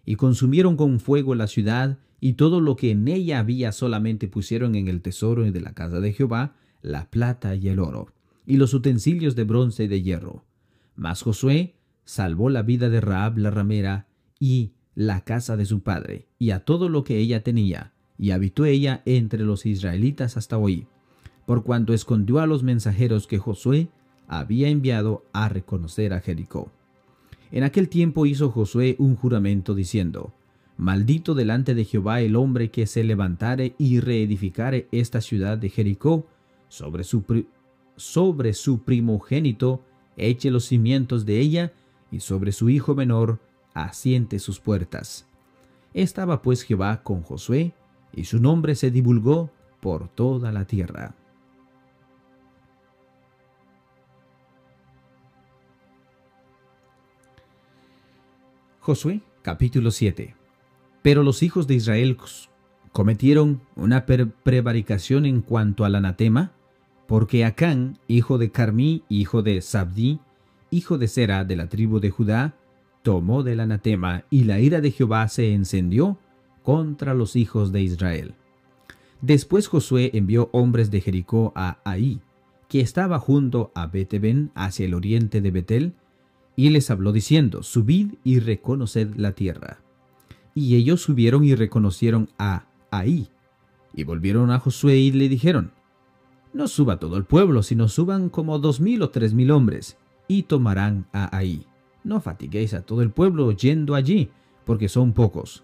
Y 0.05 0.17
consumieron 0.17 0.77
con 0.77 1.01
fuego 1.01 1.35
la 1.35 1.47
ciudad, 1.47 1.99
y 2.21 2.33
todo 2.33 2.61
lo 2.61 2.77
que 2.77 2.91
en 2.91 3.07
ella 3.09 3.39
había 3.39 3.73
solamente 3.73 4.27
pusieron 4.27 4.75
en 4.75 4.89
el 4.89 5.03
tesoro 5.03 5.51
de 5.51 5.61
la 5.61 5.75
casa 5.75 6.01
de 6.01 6.13
Jehová, 6.13 6.55
la 6.83 7.11
plata 7.11 7.55
y 7.55 7.69
el 7.69 7.79
oro, 7.79 8.13
y 8.47 8.57
los 8.57 8.75
utensilios 8.75 9.37
de 9.37 9.45
bronce 9.45 9.85
y 9.85 9.89
de 9.89 10.03
hierro. 10.03 10.45
Mas 10.97 11.23
Josué 11.23 11.75
salvó 12.05 12.49
la 12.49 12.63
vida 12.63 12.89
de 12.89 13.01
Raab 13.01 13.39
la 13.39 13.51
ramera, 13.51 14.09
y 14.41 14.73
la 14.95 15.21
casa 15.21 15.57
de 15.57 15.65
su 15.65 15.81
padre 15.81 16.27
y 16.39 16.51
a 16.51 16.65
todo 16.65 16.89
lo 16.89 17.05
que 17.05 17.19
ella 17.19 17.43
tenía, 17.43 17.93
y 18.19 18.33
habitó 18.33 18.65
ella 18.65 19.03
entre 19.05 19.45
los 19.45 19.65
israelitas 19.65 20.37
hasta 20.37 20.59
hoy, 20.59 20.87
por 21.47 21.63
cuanto 21.63 21.95
escondió 21.95 22.41
a 22.41 22.47
los 22.47 22.63
mensajeros 22.63 23.27
que 23.27 23.39
Josué 23.39 23.91
había 24.27 24.69
enviado 24.69 25.25
a 25.33 25.49
reconocer 25.49 26.13
a 26.13 26.21
Jericó. 26.21 26.73
En 27.51 27.65
aquel 27.65 27.89
tiempo 27.89 28.27
hizo 28.27 28.51
Josué 28.51 28.97
un 28.99 29.17
juramento 29.17 29.75
diciendo, 29.75 30.33
Maldito 30.77 31.35
delante 31.35 31.75
de 31.75 31.85
Jehová 31.85 32.21
el 32.21 32.37
hombre 32.37 32.71
que 32.71 32.87
se 32.87 33.03
levantare 33.03 33.75
y 33.79 34.01
reedificare 34.01 34.87
esta 34.93 35.21
ciudad 35.21 35.59
de 35.59 35.71
Jericó, 35.71 36.27
sobre 36.69 37.03
su, 37.05 37.25
sobre 37.97 38.53
su 38.53 38.85
primogénito 38.85 39.83
eche 40.17 40.51
los 40.51 40.67
cimientos 40.67 41.27
de 41.27 41.41
ella, 41.41 41.73
y 42.11 42.21
sobre 42.21 42.53
su 42.53 42.71
hijo 42.71 42.95
menor 42.95 43.39
asiente 43.75 44.39
sus 44.39 44.61
puertas. 44.61 45.27
Estaba 45.95 46.43
pues 46.43 46.63
Jehová 46.63 47.03
con 47.03 47.23
Josué, 47.23 47.73
y 48.15 48.25
su 48.25 48.39
nombre 48.39 48.75
se 48.75 48.91
divulgó 48.91 49.51
por 49.81 50.09
toda 50.09 50.53
la 50.53 50.65
tierra. 50.65 51.15
Josué 58.89 59.21
capítulo 59.43 59.91
7 59.91 60.35
Pero 61.03 61.23
los 61.23 61.43
hijos 61.43 61.67
de 61.67 61.75
Israel 61.75 62.17
cometieron 62.91 63.61
una 63.77 64.07
prevaricación 64.07 65.27
en 65.27 65.43
cuanto 65.43 65.85
al 65.85 65.95
anatema, 65.95 66.53
porque 67.07 67.45
Acán, 67.45 67.99
hijo 68.09 68.39
de 68.39 68.51
Carmí, 68.51 69.03
hijo 69.11 69.43
de 69.43 69.61
Sabdí, 69.61 70.21
hijo 70.71 70.97
de 70.97 71.07
Sera 71.07 71.45
de 71.45 71.55
la 71.55 71.69
tribu 71.69 72.01
de 72.01 72.09
Judá, 72.09 72.55
tomó 73.03 73.43
del 73.43 73.61
anatema, 73.61 74.25
y 74.31 74.45
la 74.45 74.59
ira 74.59 74.81
de 74.81 74.91
Jehová 74.91 75.29
se 75.29 75.53
encendió 75.53 76.17
contra 76.63 77.13
los 77.13 77.37
hijos 77.37 77.73
de 77.73 77.83
Israel. 77.83 78.37
Después 79.21 79.69
Josué 79.69 80.13
envió 80.15 80.49
hombres 80.53 80.91
de 80.91 81.03
Jericó 81.03 81.53
a 81.55 81.77
Ahí, 81.85 82.23
que 82.71 82.81
estaba 82.81 83.19
junto 83.19 83.71
a 83.75 83.89
Beteben 83.89 84.51
hacia 84.55 84.87
el 84.87 84.95
oriente 84.95 85.43
de 85.43 85.51
Betel, 85.51 85.93
y 86.59 86.71
les 86.71 86.91
habló 86.91 87.13
diciendo, 87.13 87.63
Subid 87.63 88.15
y 88.25 88.41
reconoced 88.41 89.15
la 89.15 89.31
tierra. 89.31 89.79
Y 90.57 90.75
ellos 90.75 91.01
subieron 91.01 91.45
y 91.45 91.55
reconocieron 91.55 92.31
a 92.37 92.67
Ahí. 92.91 93.29
Y 93.95 94.03
volvieron 94.03 94.51
a 94.51 94.59
Josué 94.59 94.97
y 94.97 95.13
le 95.13 95.29
dijeron, 95.29 95.71
No 96.53 96.67
suba 96.67 96.99
todo 96.99 97.17
el 97.17 97.23
pueblo, 97.23 97.63
sino 97.63 97.87
suban 97.87 98.29
como 98.29 98.59
dos 98.59 98.81
mil 98.81 99.03
o 99.03 99.11
tres 99.11 99.35
mil 99.35 99.53
hombres, 99.53 99.99
y 100.27 100.43
tomarán 100.43 101.07
a 101.13 101.37
Ahí. 101.37 101.65
No 102.03 102.21
fatiguéis 102.21 102.75
a 102.75 102.83
todo 102.83 103.03
el 103.03 103.13
pueblo 103.13 103.53
yendo 103.53 103.95
allí, 103.95 104.31
porque 104.65 104.89
son 104.89 105.13
pocos. 105.13 105.63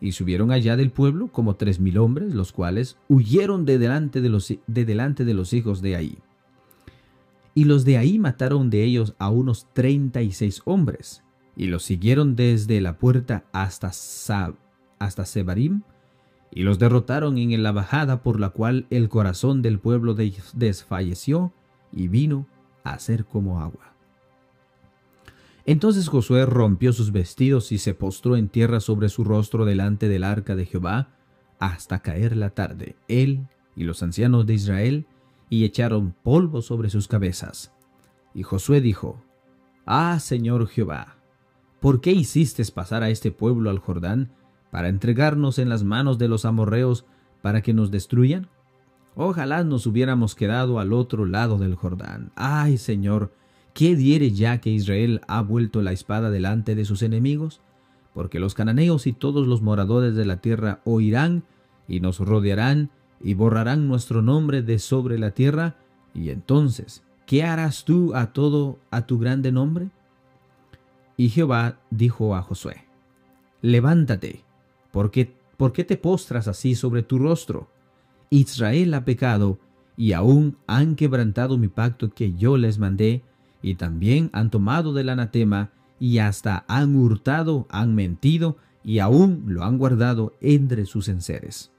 Y 0.00 0.10
subieron 0.10 0.50
allá 0.50 0.76
del 0.76 0.90
pueblo 0.90 1.28
como 1.28 1.54
tres 1.54 1.78
mil 1.78 1.96
hombres, 1.96 2.34
los 2.34 2.50
cuales 2.50 2.96
huyeron 3.08 3.66
de 3.66 3.78
delante 3.78 4.20
de 4.20 4.30
los, 4.30 4.52
de 4.66 4.84
delante 4.84 5.24
de 5.24 5.34
los 5.34 5.52
hijos 5.52 5.80
de 5.80 5.94
Ahí. 5.94 6.18
Y 7.54 7.64
los 7.64 7.84
de 7.84 7.98
ahí 7.98 8.18
mataron 8.18 8.68
de 8.68 8.82
ellos 8.82 9.14
a 9.18 9.30
unos 9.30 9.68
treinta 9.72 10.22
y 10.22 10.32
seis 10.32 10.60
hombres, 10.64 11.22
y 11.56 11.66
los 11.66 11.84
siguieron 11.84 12.34
desde 12.34 12.80
la 12.80 12.98
puerta 12.98 13.44
hasta, 13.52 13.92
Sab, 13.92 14.56
hasta 14.98 15.24
Sebarim, 15.24 15.82
y 16.52 16.62
los 16.62 16.78
derrotaron 16.78 17.38
en 17.38 17.62
la 17.62 17.72
bajada 17.72 18.22
por 18.22 18.38
la 18.38 18.50
cual 18.50 18.86
el 18.90 19.08
corazón 19.08 19.62
del 19.62 19.78
pueblo 19.78 20.14
desfalleció 20.54 21.52
y 21.92 22.08
vino 22.08 22.46
a 22.84 22.98
ser 22.98 23.24
como 23.24 23.60
agua. 23.60 23.94
Entonces 25.66 26.08
Josué 26.08 26.44
rompió 26.46 26.92
sus 26.92 27.10
vestidos 27.10 27.72
y 27.72 27.78
se 27.78 27.94
postró 27.94 28.36
en 28.36 28.48
tierra 28.48 28.80
sobre 28.80 29.08
su 29.08 29.24
rostro 29.24 29.64
delante 29.64 30.08
del 30.08 30.22
arca 30.22 30.54
de 30.54 30.66
Jehová 30.66 31.08
hasta 31.58 32.00
caer 32.00 32.36
la 32.36 32.50
tarde, 32.50 32.96
él 33.08 33.48
y 33.74 33.84
los 33.84 34.02
ancianos 34.02 34.46
de 34.46 34.54
Israel, 34.54 35.06
y 35.48 35.64
echaron 35.64 36.14
polvo 36.22 36.62
sobre 36.62 36.90
sus 36.90 37.08
cabezas. 37.08 37.72
Y 38.34 38.42
Josué 38.42 38.80
dijo, 38.80 39.22
Ah, 39.86 40.18
Señor 40.18 40.66
Jehová, 40.66 41.16
¿por 41.80 42.00
qué 42.00 42.12
hiciste 42.12 42.64
pasar 42.72 43.02
a 43.02 43.10
este 43.10 43.30
pueblo 43.30 43.70
al 43.70 43.78
Jordán 43.78 44.32
para 44.70 44.88
entregarnos 44.88 45.58
en 45.58 45.68
las 45.68 45.84
manos 45.84 46.18
de 46.18 46.28
los 46.28 46.44
amorreos 46.44 47.04
para 47.42 47.62
que 47.62 47.74
nos 47.74 47.90
destruyan? 47.90 48.48
Ojalá 49.14 49.62
nos 49.62 49.86
hubiéramos 49.86 50.34
quedado 50.34 50.80
al 50.80 50.92
otro 50.92 51.26
lado 51.26 51.58
del 51.58 51.74
Jordán. 51.76 52.32
Ay, 52.34 52.78
Señor, 52.78 53.32
¿qué 53.72 53.94
diere 53.94 54.32
ya 54.32 54.60
que 54.60 54.70
Israel 54.70 55.20
ha 55.28 55.42
vuelto 55.42 55.82
la 55.82 55.92
espada 55.92 56.30
delante 56.30 56.74
de 56.74 56.84
sus 56.84 57.02
enemigos? 57.02 57.60
Porque 58.12 58.40
los 58.40 58.54
cananeos 58.54 59.06
y 59.06 59.12
todos 59.12 59.46
los 59.46 59.62
moradores 59.62 60.14
de 60.16 60.24
la 60.24 60.38
tierra 60.38 60.80
oirán 60.84 61.44
y 61.86 62.00
nos 62.00 62.18
rodearán 62.18 62.90
y 63.20 63.34
borrarán 63.34 63.88
nuestro 63.88 64.22
nombre 64.22 64.62
de 64.62 64.78
sobre 64.78 65.18
la 65.18 65.30
tierra, 65.30 65.76
y 66.14 66.30
entonces, 66.30 67.02
¿qué 67.26 67.42
harás 67.42 67.84
tú 67.84 68.14
a 68.14 68.32
todo 68.32 68.78
a 68.90 69.06
tu 69.06 69.18
grande 69.18 69.52
nombre? 69.52 69.88
Y 71.16 71.28
Jehová 71.28 71.78
dijo 71.90 72.34
a 72.34 72.42
Josué, 72.42 72.84
Levántate, 73.62 74.44
porque 74.92 75.34
¿por 75.56 75.72
qué 75.72 75.84
te 75.84 75.96
postras 75.96 76.48
así 76.48 76.74
sobre 76.74 77.02
tu 77.02 77.18
rostro? 77.18 77.68
Israel 78.30 78.94
ha 78.94 79.04
pecado, 79.04 79.58
y 79.96 80.12
aún 80.12 80.56
han 80.66 80.96
quebrantado 80.96 81.56
mi 81.56 81.68
pacto 81.68 82.10
que 82.10 82.34
yo 82.34 82.56
les 82.56 82.78
mandé, 82.78 83.22
y 83.62 83.76
también 83.76 84.28
han 84.32 84.50
tomado 84.50 84.92
del 84.92 85.08
anatema, 85.08 85.70
y 85.98 86.18
hasta 86.18 86.64
han 86.68 86.96
hurtado, 86.96 87.66
han 87.70 87.94
mentido, 87.94 88.56
y 88.82 88.98
aún 88.98 89.44
lo 89.46 89.64
han 89.64 89.78
guardado 89.78 90.34
entre 90.40 90.84
sus 90.84 91.08
enseres. 91.08 91.73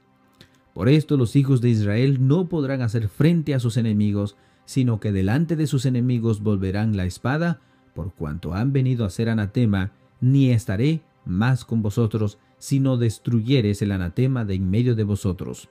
Por 0.76 0.90
esto 0.90 1.16
los 1.16 1.36
hijos 1.36 1.62
de 1.62 1.70
Israel 1.70 2.28
no 2.28 2.50
podrán 2.50 2.82
hacer 2.82 3.08
frente 3.08 3.54
a 3.54 3.60
sus 3.60 3.78
enemigos, 3.78 4.36
sino 4.66 5.00
que 5.00 5.10
delante 5.10 5.56
de 5.56 5.66
sus 5.66 5.86
enemigos 5.86 6.42
volverán 6.42 6.98
la 6.98 7.06
espada, 7.06 7.62
por 7.94 8.12
cuanto 8.12 8.52
han 8.52 8.74
venido 8.74 9.06
a 9.06 9.10
ser 9.10 9.30
anatema, 9.30 9.92
ni 10.20 10.50
estaré 10.50 11.00
más 11.24 11.64
con 11.64 11.80
vosotros, 11.80 12.38
sino 12.58 12.98
destruyeres 12.98 13.80
el 13.80 13.90
anatema 13.90 14.44
de 14.44 14.56
en 14.56 14.68
medio 14.68 14.94
de 14.94 15.04
vosotros. 15.04 15.70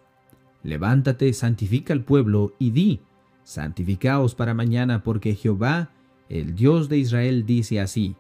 Levántate, 0.64 1.32
santifica 1.34 1.94
al 1.94 2.04
pueblo, 2.04 2.56
y 2.58 2.72
di, 2.72 3.02
santificaos 3.44 4.34
para 4.34 4.56
mañana, 4.56 5.04
porque 5.04 5.36
Jehová, 5.36 5.92
el 6.30 6.56
Dios 6.56 6.90
de 6.90 6.98
Israel, 6.98 7.46
dice 7.46 7.80
así, 7.80 8.16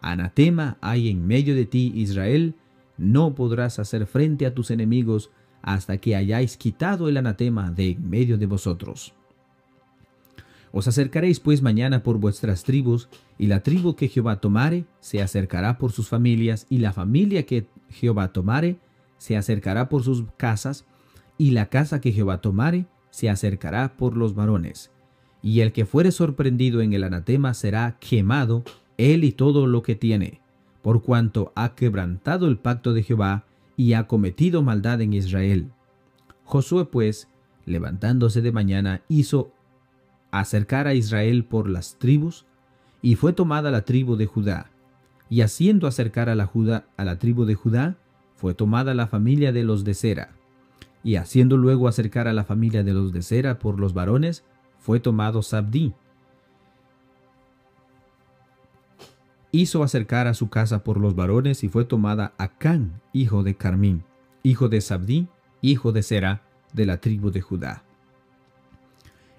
Anatema 0.00 0.78
hay 0.82 1.08
en 1.08 1.26
medio 1.26 1.56
de 1.56 1.66
ti, 1.66 1.90
Israel, 1.96 2.54
no 2.96 3.34
podrás 3.34 3.80
hacer 3.80 4.06
frente 4.06 4.46
a 4.46 4.54
tus 4.54 4.70
enemigos, 4.70 5.32
hasta 5.62 5.98
que 5.98 6.16
hayáis 6.16 6.56
quitado 6.56 7.08
el 7.08 7.16
anatema 7.16 7.70
de 7.70 7.90
en 7.90 8.08
medio 8.08 8.38
de 8.38 8.46
vosotros. 8.46 9.14
Os 10.72 10.86
acercaréis 10.86 11.40
pues 11.40 11.62
mañana 11.62 12.02
por 12.02 12.18
vuestras 12.18 12.62
tribus, 12.64 13.08
y 13.38 13.46
la 13.46 13.62
tribu 13.62 13.96
que 13.96 14.08
Jehová 14.08 14.40
tomare 14.40 14.84
se 15.00 15.22
acercará 15.22 15.78
por 15.78 15.92
sus 15.92 16.08
familias, 16.08 16.66
y 16.68 16.78
la 16.78 16.92
familia 16.92 17.46
que 17.46 17.66
Jehová 17.88 18.32
tomare 18.32 18.78
se 19.16 19.36
acercará 19.36 19.88
por 19.88 20.02
sus 20.02 20.24
casas, 20.36 20.84
y 21.38 21.52
la 21.52 21.66
casa 21.66 22.00
que 22.00 22.12
Jehová 22.12 22.40
tomare 22.40 22.86
se 23.10 23.30
acercará 23.30 23.96
por 23.96 24.16
los 24.16 24.34
varones. 24.34 24.90
Y 25.40 25.60
el 25.60 25.72
que 25.72 25.86
fuere 25.86 26.10
sorprendido 26.10 26.82
en 26.82 26.92
el 26.92 27.04
anatema 27.04 27.54
será 27.54 27.96
quemado, 28.00 28.64
él 28.98 29.24
y 29.24 29.32
todo 29.32 29.66
lo 29.66 29.82
que 29.82 29.94
tiene, 29.94 30.40
por 30.82 31.02
cuanto 31.02 31.52
ha 31.54 31.74
quebrantado 31.74 32.46
el 32.48 32.58
pacto 32.58 32.92
de 32.92 33.04
Jehová 33.04 33.44
y 33.78 33.92
ha 33.92 34.08
cometido 34.08 34.60
maldad 34.62 35.00
en 35.00 35.12
Israel. 35.12 35.70
Josué 36.42 36.84
pues, 36.84 37.28
levantándose 37.64 38.42
de 38.42 38.50
mañana, 38.50 39.02
hizo 39.08 39.52
acercar 40.32 40.88
a 40.88 40.94
Israel 40.94 41.44
por 41.44 41.70
las 41.70 41.96
tribus, 41.96 42.44
y 43.02 43.14
fue 43.14 43.32
tomada 43.32 43.70
la 43.70 43.82
tribu 43.82 44.16
de 44.16 44.26
Judá. 44.26 44.70
Y 45.30 45.42
haciendo 45.42 45.86
acercar 45.86 46.28
a 46.28 46.34
la, 46.34 46.46
Judá, 46.46 46.86
a 46.96 47.04
la 47.04 47.20
tribu 47.20 47.44
de 47.44 47.54
Judá, 47.54 47.96
fue 48.34 48.52
tomada 48.52 48.94
la 48.94 49.06
familia 49.06 49.52
de 49.52 49.62
los 49.62 49.84
de 49.84 49.94
Sera. 49.94 50.32
Y 51.04 51.14
haciendo 51.14 51.56
luego 51.56 51.86
acercar 51.86 52.26
a 52.26 52.32
la 52.32 52.42
familia 52.42 52.82
de 52.82 52.94
los 52.94 53.12
de 53.12 53.22
Sera 53.22 53.60
por 53.60 53.78
los 53.78 53.94
varones, 53.94 54.42
fue 54.80 54.98
tomado 54.98 55.42
Sabdí, 55.42 55.94
hizo 59.52 59.82
acercar 59.82 60.26
a 60.26 60.34
su 60.34 60.48
casa 60.48 60.84
por 60.84 60.98
los 60.98 61.14
varones 61.14 61.64
y 61.64 61.68
fue 61.68 61.84
tomada 61.84 62.34
Acán, 62.38 63.00
hijo 63.12 63.42
de 63.42 63.56
Carmín, 63.56 64.04
hijo 64.42 64.68
de 64.68 64.80
Sabdí, 64.80 65.28
hijo 65.60 65.92
de 65.92 66.02
Sera, 66.02 66.42
de 66.72 66.86
la 66.86 66.98
tribu 66.98 67.30
de 67.30 67.40
Judá. 67.40 67.84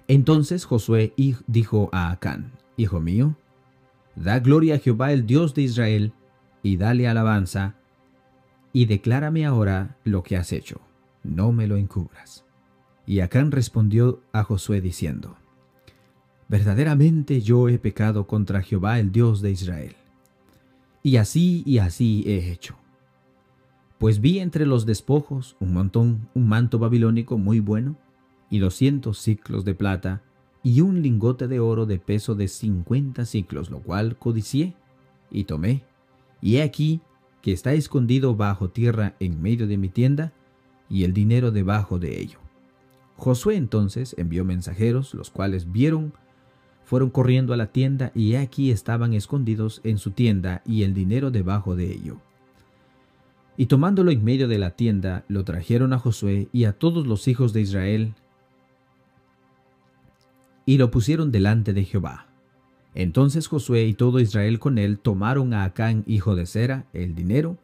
Entonces 0.08 0.64
Josué 0.64 1.14
dijo 1.46 1.88
a 1.92 2.10
Acán, 2.10 2.52
Hijo 2.76 3.00
mío, 3.00 3.36
da 4.16 4.40
gloria 4.40 4.76
a 4.76 4.78
Jehová 4.78 5.12
el 5.12 5.26
Dios 5.26 5.54
de 5.54 5.62
Israel, 5.62 6.12
y 6.62 6.76
dale 6.76 7.06
alabanza, 7.08 7.76
y 8.72 8.86
declárame 8.86 9.46
ahora 9.46 9.96
lo 10.04 10.22
que 10.22 10.36
has 10.36 10.52
hecho, 10.52 10.80
no 11.22 11.52
me 11.52 11.66
lo 11.66 11.76
encubras. 11.76 12.44
Y 13.06 13.20
Acán 13.20 13.50
respondió 13.50 14.22
a 14.32 14.44
Josué 14.44 14.80
diciendo, 14.80 15.36
Verdaderamente 16.48 17.40
yo 17.42 17.68
he 17.68 17.78
pecado 17.78 18.26
contra 18.26 18.62
Jehová 18.62 18.98
el 18.98 19.12
Dios 19.12 19.40
de 19.40 19.52
Israel. 19.52 19.96
Y 21.02 21.16
así 21.16 21.62
y 21.66 21.78
así 21.78 22.24
he 22.26 22.50
hecho. 22.50 22.76
Pues 23.98 24.20
vi 24.20 24.38
entre 24.38 24.66
los 24.66 24.86
despojos 24.86 25.56
un 25.60 25.72
montón, 25.72 26.28
un 26.34 26.48
manto 26.48 26.78
babilónico 26.78 27.38
muy 27.38 27.60
bueno, 27.60 27.96
y 28.50 28.58
doscientos 28.58 29.18
ciclos 29.18 29.64
de 29.64 29.74
plata, 29.74 30.22
y 30.62 30.80
un 30.80 31.02
lingote 31.02 31.48
de 31.48 31.60
oro 31.60 31.86
de 31.86 31.98
peso 31.98 32.34
de 32.34 32.48
cincuenta 32.48 33.24
ciclos, 33.24 33.70
lo 33.70 33.80
cual 33.80 34.18
codicié, 34.18 34.74
y 35.30 35.44
tomé. 35.44 35.84
Y 36.40 36.56
he 36.56 36.62
aquí 36.62 37.00
que 37.42 37.52
está 37.52 37.72
escondido 37.72 38.36
bajo 38.36 38.70
tierra 38.70 39.16
en 39.20 39.40
medio 39.40 39.66
de 39.66 39.78
mi 39.78 39.88
tienda, 39.88 40.32
y 40.88 41.04
el 41.04 41.12
dinero 41.12 41.50
debajo 41.50 41.98
de 41.98 42.20
ello. 42.20 42.38
Josué 43.16 43.56
entonces 43.56 44.14
envió 44.18 44.44
mensajeros, 44.44 45.14
los 45.14 45.30
cuales 45.30 45.70
vieron 45.70 46.12
fueron 46.90 47.10
corriendo 47.10 47.54
a 47.54 47.56
la 47.56 47.68
tienda 47.68 48.10
y 48.16 48.34
aquí 48.34 48.72
estaban 48.72 49.12
escondidos 49.14 49.80
en 49.84 49.98
su 49.98 50.10
tienda 50.10 50.60
y 50.66 50.82
el 50.82 50.92
dinero 50.92 51.30
debajo 51.30 51.76
de 51.76 51.92
ello. 51.92 52.16
Y 53.56 53.66
tomándolo 53.66 54.10
en 54.10 54.24
medio 54.24 54.48
de 54.48 54.58
la 54.58 54.72
tienda, 54.72 55.24
lo 55.28 55.44
trajeron 55.44 55.92
a 55.92 56.00
Josué 56.00 56.48
y 56.52 56.64
a 56.64 56.72
todos 56.72 57.06
los 57.06 57.28
hijos 57.28 57.52
de 57.52 57.60
Israel, 57.60 58.14
y 60.66 60.78
lo 60.78 60.90
pusieron 60.90 61.30
delante 61.30 61.72
de 61.72 61.84
Jehová. 61.84 62.26
Entonces 62.96 63.46
Josué 63.46 63.84
y 63.84 63.94
todo 63.94 64.18
Israel 64.18 64.58
con 64.58 64.76
él 64.76 64.98
tomaron 64.98 65.54
a 65.54 65.62
Acán, 65.62 66.02
hijo 66.08 66.34
de 66.34 66.44
Sera, 66.44 66.86
el 66.92 67.14
dinero, 67.14 67.56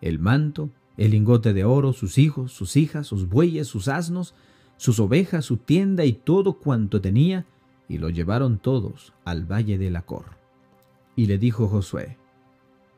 el 0.00 0.18
manto, 0.18 0.70
el 0.96 1.10
lingote 1.10 1.52
de 1.52 1.64
oro, 1.64 1.92
sus 1.92 2.16
hijos, 2.16 2.52
sus 2.52 2.78
hijas, 2.78 3.06
sus 3.06 3.28
bueyes, 3.28 3.68
sus 3.68 3.88
asnos, 3.88 4.34
sus 4.78 4.98
ovejas, 5.00 5.44
su 5.44 5.58
tienda 5.58 6.06
y 6.06 6.14
todo 6.14 6.54
cuanto 6.54 7.02
tenía, 7.02 7.44
y 7.90 7.98
lo 7.98 8.08
llevaron 8.08 8.58
todos 8.58 9.12
al 9.24 9.50
valle 9.50 9.76
de 9.76 9.90
Lacor. 9.90 10.36
Y 11.16 11.26
le 11.26 11.38
dijo 11.38 11.66
Josué, 11.66 12.16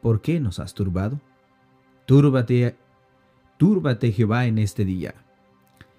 ¿por 0.02 0.20
qué 0.20 0.38
nos 0.38 0.58
has 0.58 0.74
turbado? 0.74 1.18
Túrbate, 2.04 2.76
túrbate 3.56 4.12
Jehová 4.12 4.44
en 4.44 4.58
este 4.58 4.84
día. 4.84 5.14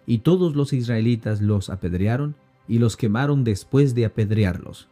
Y 0.06 0.20
todos 0.20 0.56
los 0.56 0.74
israelitas 0.74 1.42
los 1.42 1.72
apedrearon 1.72 2.36
y 2.68 2.78
los 2.78 2.96
quemaron 2.96 3.44
después 3.44 3.96
de 3.96 4.06
apedrearlos. 4.06 4.90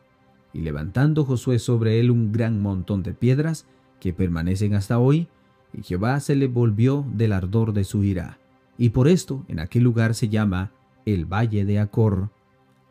Y 0.52 0.62
levantando 0.62 1.24
Josué 1.24 1.60
sobre 1.60 2.00
él 2.00 2.10
un 2.10 2.32
gran 2.32 2.60
montón 2.60 3.04
de 3.04 3.14
piedras, 3.14 3.68
que 4.00 4.14
permanecen 4.14 4.74
hasta 4.74 4.98
hoy, 4.98 5.28
y 5.74 5.84
Jehová 5.84 6.20
se 6.22 6.36
le 6.36 6.48
volvió 6.48 7.06
del 7.14 7.34
ardor 7.34 7.72
de 7.72 7.84
su 7.84 8.04
ira. 8.04 8.40
Y 8.80 8.90
por 8.90 9.08
esto 9.08 9.46
en 9.48 9.60
aquel 9.60 9.84
lugar 9.84 10.16
se 10.16 10.28
llama 10.28 10.72
el 11.06 11.32
Valle 11.32 11.66
de 11.66 11.78
Acor 11.80 12.32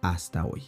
hasta 0.02 0.44
hoy. 0.46 0.62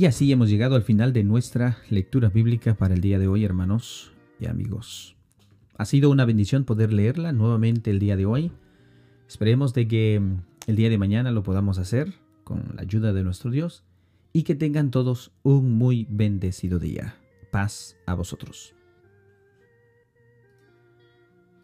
Y 0.00 0.06
así 0.06 0.32
hemos 0.32 0.48
llegado 0.48 0.76
al 0.76 0.82
final 0.82 1.12
de 1.12 1.24
nuestra 1.24 1.76
lectura 1.90 2.30
bíblica 2.30 2.74
para 2.74 2.94
el 2.94 3.02
día 3.02 3.18
de 3.18 3.28
hoy, 3.28 3.44
hermanos 3.44 4.12
y 4.40 4.46
amigos. 4.46 5.14
Ha 5.76 5.84
sido 5.84 6.08
una 6.08 6.24
bendición 6.24 6.64
poder 6.64 6.90
leerla 6.90 7.32
nuevamente 7.32 7.90
el 7.90 7.98
día 7.98 8.16
de 8.16 8.24
hoy. 8.24 8.50
Esperemos 9.28 9.74
de 9.74 9.86
que 9.88 10.18
mm, 10.18 10.68
el 10.68 10.76
día 10.76 10.88
de 10.88 10.96
mañana 10.96 11.32
lo 11.32 11.42
podamos 11.42 11.76
hacer 11.76 12.14
con 12.44 12.72
la 12.76 12.80
ayuda 12.80 13.12
de 13.12 13.24
nuestro 13.24 13.50
Dios 13.50 13.84
y 14.32 14.44
que 14.44 14.54
tengan 14.54 14.90
todos 14.90 15.32
un 15.42 15.76
muy 15.76 16.06
bendecido 16.08 16.78
día. 16.78 17.16
Paz 17.50 17.98
a 18.06 18.14
vosotros. 18.14 18.72